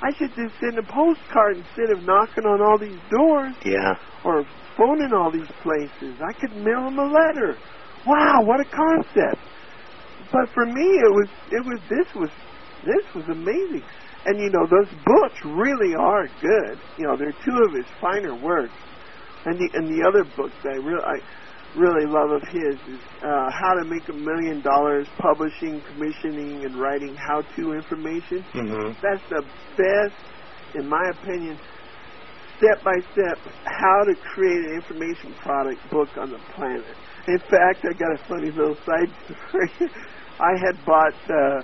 I 0.02 0.10
should 0.16 0.34
just 0.34 0.58
send 0.60 0.78
a 0.78 0.82
postcard 0.82 1.58
instead 1.58 1.90
of 1.90 2.02
knocking 2.02 2.44
on 2.44 2.60
all 2.60 2.78
these 2.78 2.98
doors. 3.10 3.54
Yeah. 3.64 3.94
Or 4.24 4.44
phoning 4.76 5.12
all 5.14 5.30
these 5.30 5.50
places. 5.62 6.20
I 6.20 6.32
could 6.32 6.56
mail 6.56 6.84
them 6.84 6.98
a 6.98 7.06
letter. 7.06 7.56
Wow, 8.07 8.43
what 8.45 8.61
a 8.61 8.64
concept! 8.64 9.40
But 10.33 10.49
for 10.53 10.67
me, 10.67 10.99
it 10.99 11.12
was 11.12 11.29
it 11.51 11.64
was 11.64 11.81
this 11.88 12.14
was 12.14 12.31
this 12.85 13.05
was 13.14 13.25
amazing. 13.29 13.83
And 14.27 14.40
you 14.40 14.51
know, 14.51 14.67
those 14.67 14.88
books 15.05 15.38
really 15.45 15.95
are 15.95 16.27
good. 16.40 16.79
You 16.99 17.07
know, 17.07 17.17
they're 17.17 17.37
two 17.45 17.59
of 17.69 17.75
his 17.75 17.87
finer 18.01 18.35
works. 18.35 18.73
And 19.45 19.59
the 19.59 19.69
and 19.75 19.87
the 19.88 20.07
other 20.09 20.25
books 20.37 20.55
I 20.64 20.77
really 20.81 21.05
I 21.05 21.21
really 21.77 22.07
love 22.07 22.31
of 22.31 22.43
his 22.49 22.75
is 22.88 23.01
uh, 23.23 23.51
How 23.51 23.75
to 23.75 23.85
Make 23.85 24.09
a 24.09 24.12
Million 24.12 24.62
Dollars 24.62 25.07
Publishing, 25.19 25.83
Commissioning, 25.93 26.64
and 26.64 26.77
Writing 26.81 27.14
How-To 27.17 27.73
Information. 27.73 28.45
Mm-hmm. 28.55 28.93
That's 29.03 29.23
the 29.29 29.43
best, 29.77 30.14
in 30.77 30.88
my 30.88 31.03
opinion, 31.11 31.59
step-by-step 32.59 33.38
how 33.64 34.05
to 34.05 34.14
create 34.23 34.64
an 34.64 34.75
information 34.77 35.35
product 35.43 35.81
book 35.90 36.09
on 36.17 36.31
the 36.31 36.38
planet. 36.55 36.85
In 37.26 37.38
fact, 37.38 37.84
I 37.84 37.92
got 37.94 38.12
a 38.12 38.18
funny 38.28 38.50
little 38.50 38.76
side 38.84 39.10
story. 39.48 39.70
I 40.40 40.56
had 40.58 40.84
bought, 40.84 41.14
uh, 41.30 41.62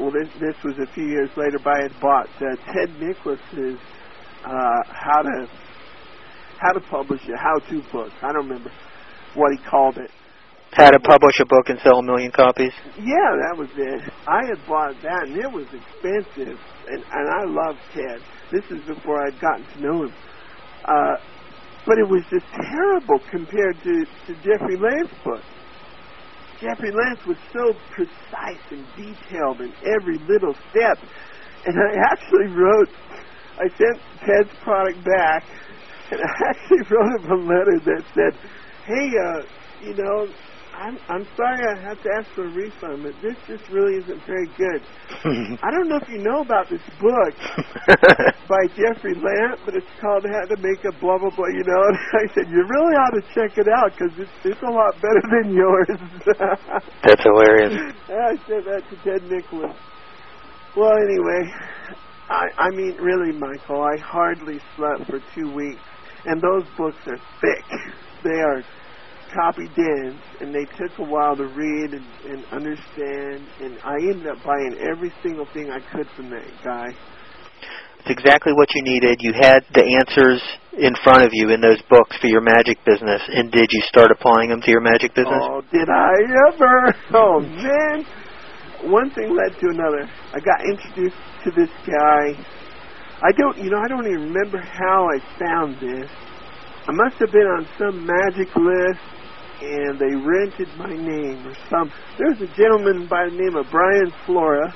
well, 0.00 0.10
this, 0.10 0.28
this 0.40 0.56
was 0.64 0.78
a 0.78 0.86
few 0.92 1.04
years 1.04 1.30
later, 1.36 1.58
but 1.62 1.70
I 1.70 1.82
had 1.82 2.00
bought 2.00 2.28
uh, 2.40 2.56
Ted 2.72 2.90
Nicholas's 2.98 3.78
uh, 4.44 4.82
how 4.86 5.22
to 5.22 5.48
how 6.58 6.72
to 6.72 6.80
publish 6.80 7.20
a 7.28 7.36
how-to 7.36 7.82
book. 7.92 8.10
I 8.20 8.32
don't 8.32 8.48
remember 8.48 8.72
what 9.34 9.52
he 9.52 9.58
called 9.70 9.96
it. 9.98 10.10
How 10.72 10.90
to 10.90 10.98
publish 11.00 11.38
a 11.40 11.46
book 11.46 11.68
and 11.68 11.78
sell 11.80 11.98
a 11.98 12.02
million 12.02 12.30
copies? 12.30 12.72
Yeah, 12.98 13.30
that 13.46 13.56
was 13.56 13.68
it. 13.76 14.02
I 14.26 14.44
had 14.44 14.58
bought 14.66 14.94
that, 15.02 15.22
and 15.28 15.36
it 15.36 15.50
was 15.50 15.66
expensive, 15.72 16.58
and, 16.88 17.02
and 17.12 17.28
I 17.30 17.44
loved 17.46 17.78
Ted. 17.94 18.20
This 18.50 18.64
is 18.70 18.84
before 18.86 19.24
I'd 19.24 19.40
gotten 19.40 19.64
to 19.74 19.80
know 19.80 20.02
him. 20.04 20.12
Uh, 20.84 21.16
but 21.88 21.96
it 21.96 22.06
was 22.06 22.22
just 22.28 22.44
terrible 22.52 23.18
compared 23.30 23.82
to, 23.82 24.04
to 24.26 24.34
Jeffrey 24.44 24.76
Lant's 24.76 25.14
book. 25.24 25.40
Jeffrey 26.60 26.92
Lance 26.92 27.24
was 27.24 27.38
so 27.50 27.72
precise 27.90 28.60
and 28.70 28.84
detailed 28.94 29.62
in 29.62 29.72
every 29.96 30.18
little 30.28 30.54
step. 30.70 30.98
And 31.64 31.74
I 31.80 31.96
actually 32.12 32.48
wrote, 32.48 32.90
I 33.56 33.68
sent 33.68 33.96
Ted's 34.20 34.54
product 34.62 35.02
back, 35.02 35.44
and 36.10 36.20
I 36.20 36.48
actually 36.50 36.84
wrote 36.90 37.24
him 37.24 37.30
a 37.30 37.34
letter 37.48 37.80
that 37.86 38.04
said, 38.14 38.38
hey, 38.84 39.08
uh, 39.08 39.42
you 39.82 39.94
know, 39.94 40.28
I'm 40.78 40.96
I'm 41.08 41.26
sorry 41.34 41.58
I 41.58 41.74
have 41.88 42.00
to 42.02 42.10
ask 42.18 42.30
for 42.38 42.46
a 42.46 42.54
refund, 42.54 43.02
but 43.02 43.14
this 43.20 43.34
just 43.48 43.68
really 43.68 43.98
isn't 43.98 44.22
very 44.26 44.46
good. 44.54 44.80
I 45.58 45.74
don't 45.74 45.88
know 45.88 45.98
if 45.98 46.08
you 46.08 46.18
know 46.22 46.40
about 46.40 46.70
this 46.70 46.82
book 47.02 47.34
by 48.48 48.62
Jeffrey 48.78 49.14
Lant, 49.18 49.58
but 49.66 49.74
it's 49.74 49.90
called 50.00 50.22
How 50.22 50.46
to 50.46 50.56
Make 50.62 50.78
a 50.86 50.92
Blah 51.02 51.18
Blah 51.18 51.34
Blah. 51.34 51.50
You 51.50 51.64
know, 51.66 51.82
and 51.90 51.98
I 51.98 52.32
said 52.32 52.46
you 52.48 52.62
really 52.62 52.94
ought 52.94 53.10
to 53.10 53.22
check 53.34 53.58
it 53.58 53.66
out 53.66 53.90
because 53.90 54.14
it's 54.18 54.30
it's 54.44 54.62
a 54.62 54.70
lot 54.70 54.94
better 55.02 55.22
than 55.42 55.52
yours. 55.52 55.88
That's 57.02 57.22
hilarious. 57.26 57.94
I 58.06 58.38
said 58.46 58.62
that 58.70 58.82
to 58.88 58.96
Ted 59.02 59.28
Nicholas. 59.28 59.74
Well, 60.76 60.94
anyway, 60.94 61.50
I 62.30 62.46
I 62.56 62.70
mean, 62.70 62.94
really, 63.02 63.32
Michael, 63.32 63.82
I 63.82 63.98
hardly 63.98 64.60
slept 64.76 65.10
for 65.10 65.18
two 65.34 65.52
weeks, 65.52 65.82
and 66.24 66.40
those 66.40 66.64
books 66.76 67.02
are 67.08 67.18
thick. 67.42 67.64
They 68.22 68.38
are 68.40 68.62
copied 69.34 69.76
in, 69.76 70.18
and 70.40 70.54
they 70.54 70.64
took 70.76 70.98
a 70.98 71.04
while 71.04 71.36
to 71.36 71.46
read 71.46 71.94
and, 71.94 72.06
and 72.26 72.44
understand. 72.52 73.46
And 73.60 73.78
I 73.84 73.96
ended 73.96 74.26
up 74.26 74.38
buying 74.44 74.76
every 74.80 75.12
single 75.22 75.46
thing 75.52 75.70
I 75.70 75.80
could 75.92 76.06
from 76.16 76.30
that 76.30 76.46
guy. 76.64 76.88
It's 78.00 78.10
exactly 78.10 78.52
what 78.52 78.68
you 78.74 78.82
needed. 78.82 79.18
You 79.20 79.32
had 79.34 79.64
the 79.74 79.84
answers 79.84 80.40
in 80.78 80.94
front 81.02 81.24
of 81.24 81.30
you 81.32 81.50
in 81.50 81.60
those 81.60 81.82
books 81.90 82.16
for 82.20 82.28
your 82.28 82.40
magic 82.40 82.78
business. 82.86 83.20
And 83.28 83.50
did 83.50 83.68
you 83.70 83.82
start 83.88 84.10
applying 84.10 84.50
them 84.50 84.60
to 84.62 84.70
your 84.70 84.80
magic 84.80 85.14
business? 85.14 85.42
Oh, 85.42 85.62
did 85.72 85.88
I 85.90 86.14
ever? 86.48 86.94
Oh 87.12 87.40
man! 87.40 88.06
One 88.84 89.10
thing 89.10 89.34
led 89.34 89.58
to 89.58 89.66
another. 89.70 90.08
I 90.32 90.38
got 90.38 90.62
introduced 90.70 91.16
to 91.44 91.50
this 91.50 91.70
guy. 91.84 92.38
I 93.20 93.32
don't, 93.32 93.58
you 93.58 93.70
know, 93.70 93.78
I 93.82 93.88
don't 93.88 94.06
even 94.06 94.32
remember 94.32 94.58
how 94.58 95.08
I 95.10 95.18
found 95.38 95.80
this. 95.80 96.08
I 96.86 96.92
must 96.92 97.16
have 97.16 97.32
been 97.32 97.48
on 97.48 97.66
some 97.76 98.06
magic 98.06 98.54
list 98.54 99.17
and 99.60 99.98
they 99.98 100.14
rented 100.14 100.68
my 100.76 100.94
name 100.94 101.46
or 101.46 101.54
some. 101.70 101.92
There's 102.16 102.40
a 102.40 102.54
gentleman 102.54 103.06
by 103.08 103.28
the 103.28 103.36
name 103.36 103.56
of 103.56 103.66
Brian 103.70 104.12
Flora 104.24 104.74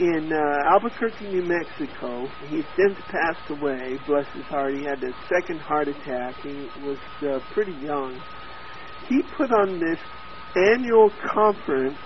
in 0.00 0.32
uh, 0.32 0.70
Albuquerque, 0.72 1.28
New 1.28 1.42
Mexico. 1.42 2.26
He's 2.48 2.64
since 2.76 2.98
passed 3.08 3.48
away, 3.50 3.98
bless 4.06 4.26
his 4.34 4.44
heart. 4.44 4.74
He 4.74 4.84
had 4.84 5.02
a 5.04 5.12
second 5.28 5.60
heart 5.60 5.88
attack. 5.88 6.34
He 6.42 6.68
was 6.82 6.98
uh, 7.22 7.38
pretty 7.52 7.74
young. 7.74 8.20
He 9.08 9.22
put 9.36 9.52
on 9.52 9.78
this 9.78 9.98
annual 10.56 11.10
conference 11.32 11.98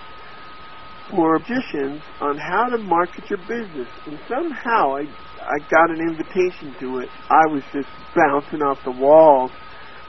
for 1.09 1.39
magicians 1.39 2.01
on 2.21 2.37
how 2.37 2.65
to 2.69 2.77
market 2.77 3.29
your 3.29 3.39
business. 3.39 3.87
And 4.05 4.19
somehow 4.27 4.95
I 4.95 5.05
I 5.41 5.57
got 5.71 5.89
an 5.89 5.99
invitation 5.99 6.75
to 6.79 6.99
it. 6.99 7.09
I 7.29 7.47
was 7.47 7.63
just 7.73 7.89
bouncing 8.15 8.61
off 8.61 8.83
the 8.83 8.91
walls 8.91 9.51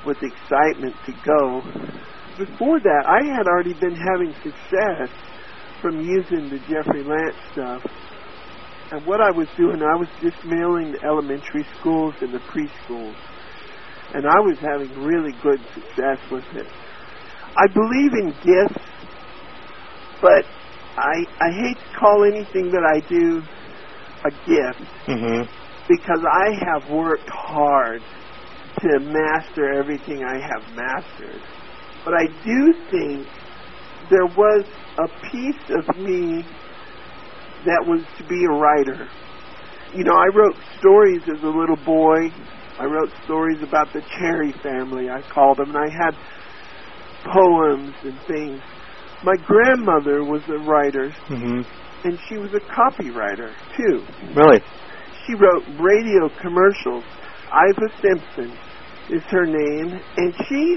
with 0.06 0.18
excitement 0.22 0.94
to 1.06 1.12
go. 1.24 1.62
Before 2.38 2.80
that, 2.80 3.02
I 3.06 3.22
had 3.24 3.46
already 3.46 3.74
been 3.74 3.94
having 3.94 4.32
success 4.42 5.10
from 5.80 6.00
using 6.00 6.48
the 6.48 6.58
Jeffrey 6.68 7.02
Lant's 7.04 7.38
stuff. 7.52 7.82
And 8.92 9.06
what 9.06 9.20
I 9.20 9.30
was 9.30 9.46
doing, 9.56 9.82
I 9.82 9.94
was 9.96 10.08
just 10.20 10.44
mailing 10.44 10.92
the 10.92 11.02
elementary 11.04 11.64
schools 11.78 12.14
and 12.20 12.32
the 12.32 12.38
preschools. 12.38 13.14
And 14.14 14.26
I 14.26 14.40
was 14.40 14.58
having 14.58 14.90
really 15.02 15.32
good 15.42 15.60
success 15.74 16.18
with 16.30 16.44
it. 16.54 16.66
I 17.56 17.66
believe 17.68 18.12
in 18.14 18.30
gifts, 18.42 18.84
but 20.20 20.44
I 20.96 21.24
I 21.40 21.50
hate 21.52 21.76
to 21.76 21.98
call 21.98 22.24
anything 22.24 22.70
that 22.72 22.84
I 22.84 23.00
do 23.08 23.42
a 24.24 24.30
gift 24.46 24.90
Mm-hmm. 25.06 25.50
because 25.88 26.20
I 26.30 26.52
have 26.64 26.90
worked 26.90 27.28
hard 27.28 28.02
to 28.82 28.98
master 29.00 29.72
everything 29.78 30.24
I 30.24 30.38
have 30.40 30.74
mastered. 30.74 31.40
But 32.04 32.14
I 32.14 32.26
do 32.44 32.72
think 32.90 33.26
there 34.10 34.26
was 34.26 34.64
a 34.98 35.08
piece 35.30 35.70
of 35.70 35.96
me 35.98 36.42
that 37.66 37.84
was 37.86 38.02
to 38.18 38.24
be 38.24 38.44
a 38.44 38.48
writer. 38.56 39.08
You 39.94 40.04
know, 40.04 40.14
I 40.14 40.26
wrote 40.34 40.56
stories 40.78 41.22
as 41.24 41.42
a 41.42 41.48
little 41.48 41.76
boy. 41.84 42.30
I 42.78 42.84
wrote 42.84 43.10
stories 43.24 43.62
about 43.62 43.92
the 43.92 44.00
Cherry 44.18 44.52
family, 44.62 45.10
I 45.10 45.20
called 45.20 45.58
them, 45.58 45.74
and 45.74 45.78
I 45.78 45.90
had 45.90 46.14
poems 47.24 47.94
and 48.02 48.18
things. 48.26 48.60
My 49.22 49.36
grandmother 49.46 50.24
was 50.24 50.42
a 50.48 50.58
writer, 50.58 51.10
Mm-hmm. 51.28 52.08
and 52.08 52.18
she 52.28 52.38
was 52.38 52.54
a 52.54 52.60
copywriter, 52.60 53.52
too. 53.76 54.02
Really? 54.34 54.60
She 55.26 55.34
wrote 55.34 55.64
radio 55.78 56.30
commercials. 56.40 57.04
Iva 57.52 57.88
Simpson 58.00 58.56
is 59.12 59.22
her 59.30 59.46
name, 59.46 60.00
and 60.16 60.34
she, 60.48 60.76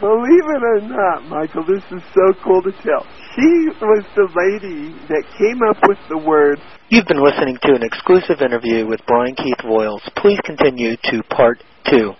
believe 0.00 0.46
it 0.46 0.62
or 0.62 0.80
not, 0.82 1.24
Michael, 1.28 1.64
this 1.64 1.82
is 1.90 2.02
so 2.14 2.32
cool 2.44 2.62
to 2.62 2.72
tell. 2.82 3.06
She 3.34 3.70
was 3.80 4.04
the 4.16 4.28
lady 4.34 4.92
that 5.08 5.22
came 5.38 5.62
up 5.62 5.78
with 5.88 5.98
the 6.08 6.18
word 6.18 6.60
You've 6.92 7.06
been 7.06 7.22
listening 7.22 7.56
to 7.62 7.74
an 7.76 7.84
exclusive 7.84 8.42
interview 8.42 8.84
with 8.84 8.98
Brian 9.06 9.36
Keith 9.36 9.58
Voiles. 9.62 10.02
Please 10.16 10.40
continue 10.44 10.96
to 10.96 11.22
part 11.30 11.62
two. 11.88 12.14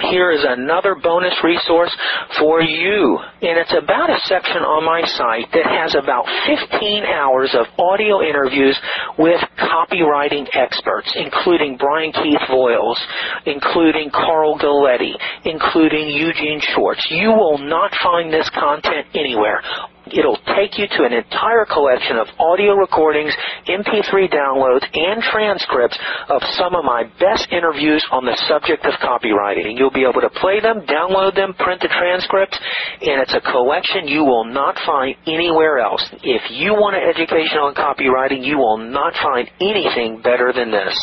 Here 0.00 0.30
is 0.30 0.44
another 0.46 0.94
bonus 0.94 1.34
resource 1.42 1.94
for 2.38 2.60
you. 2.60 3.18
And 3.42 3.58
it's 3.58 3.72
about 3.72 4.10
a 4.10 4.18
section 4.24 4.62
on 4.62 4.84
my 4.84 5.00
site 5.06 5.50
that 5.52 5.66
has 5.66 5.94
about 5.94 6.26
15 6.46 7.04
hours 7.04 7.54
of 7.54 7.66
audio 7.78 8.20
interviews 8.20 8.78
with 9.18 9.40
copywriting 9.58 10.46
experts, 10.52 11.12
including 11.16 11.76
Brian 11.76 12.12
Keith 12.12 12.44
Voiles, 12.48 13.00
including 13.46 14.10
Carl 14.10 14.58
Galletti, 14.58 15.14
including 15.44 16.08
Eugene 16.08 16.60
Schwartz. 16.60 17.06
You 17.10 17.30
will 17.30 17.58
not 17.58 17.92
find 18.02 18.32
this 18.32 18.50
content 18.50 19.06
anywhere. 19.14 19.62
It'll 20.12 20.38
take 20.54 20.78
you 20.78 20.86
to 20.86 21.04
an 21.04 21.12
entire 21.12 21.66
collection 21.66 22.16
of 22.16 22.28
audio 22.38 22.74
recordings, 22.74 23.34
MP3 23.66 24.30
downloads, 24.30 24.86
and 24.94 25.22
transcripts 25.22 25.98
of 26.28 26.42
some 26.54 26.74
of 26.74 26.84
my 26.84 27.04
best 27.18 27.48
interviews 27.50 28.04
on 28.12 28.24
the 28.24 28.36
subject 28.46 28.86
of 28.86 28.94
copywriting. 29.02 29.66
And 29.66 29.78
you'll 29.78 29.90
be 29.90 30.06
able 30.06 30.20
to 30.22 30.30
play 30.30 30.60
them, 30.60 30.86
download 30.86 31.34
them, 31.34 31.54
print 31.54 31.80
the 31.82 31.88
transcripts, 31.88 32.58
and 33.02 33.20
it's 33.20 33.34
a 33.34 33.40
collection 33.40 34.06
you 34.06 34.22
will 34.22 34.44
not 34.44 34.78
find 34.86 35.16
anywhere 35.26 35.78
else. 35.78 36.06
If 36.22 36.50
you 36.50 36.74
want 36.74 36.94
an 36.94 37.02
education 37.02 37.58
on 37.58 37.74
copywriting, 37.74 38.46
you 38.46 38.58
will 38.58 38.78
not 38.78 39.12
find 39.18 39.50
anything 39.60 40.22
better 40.22 40.52
than 40.52 40.70
this. 40.70 40.94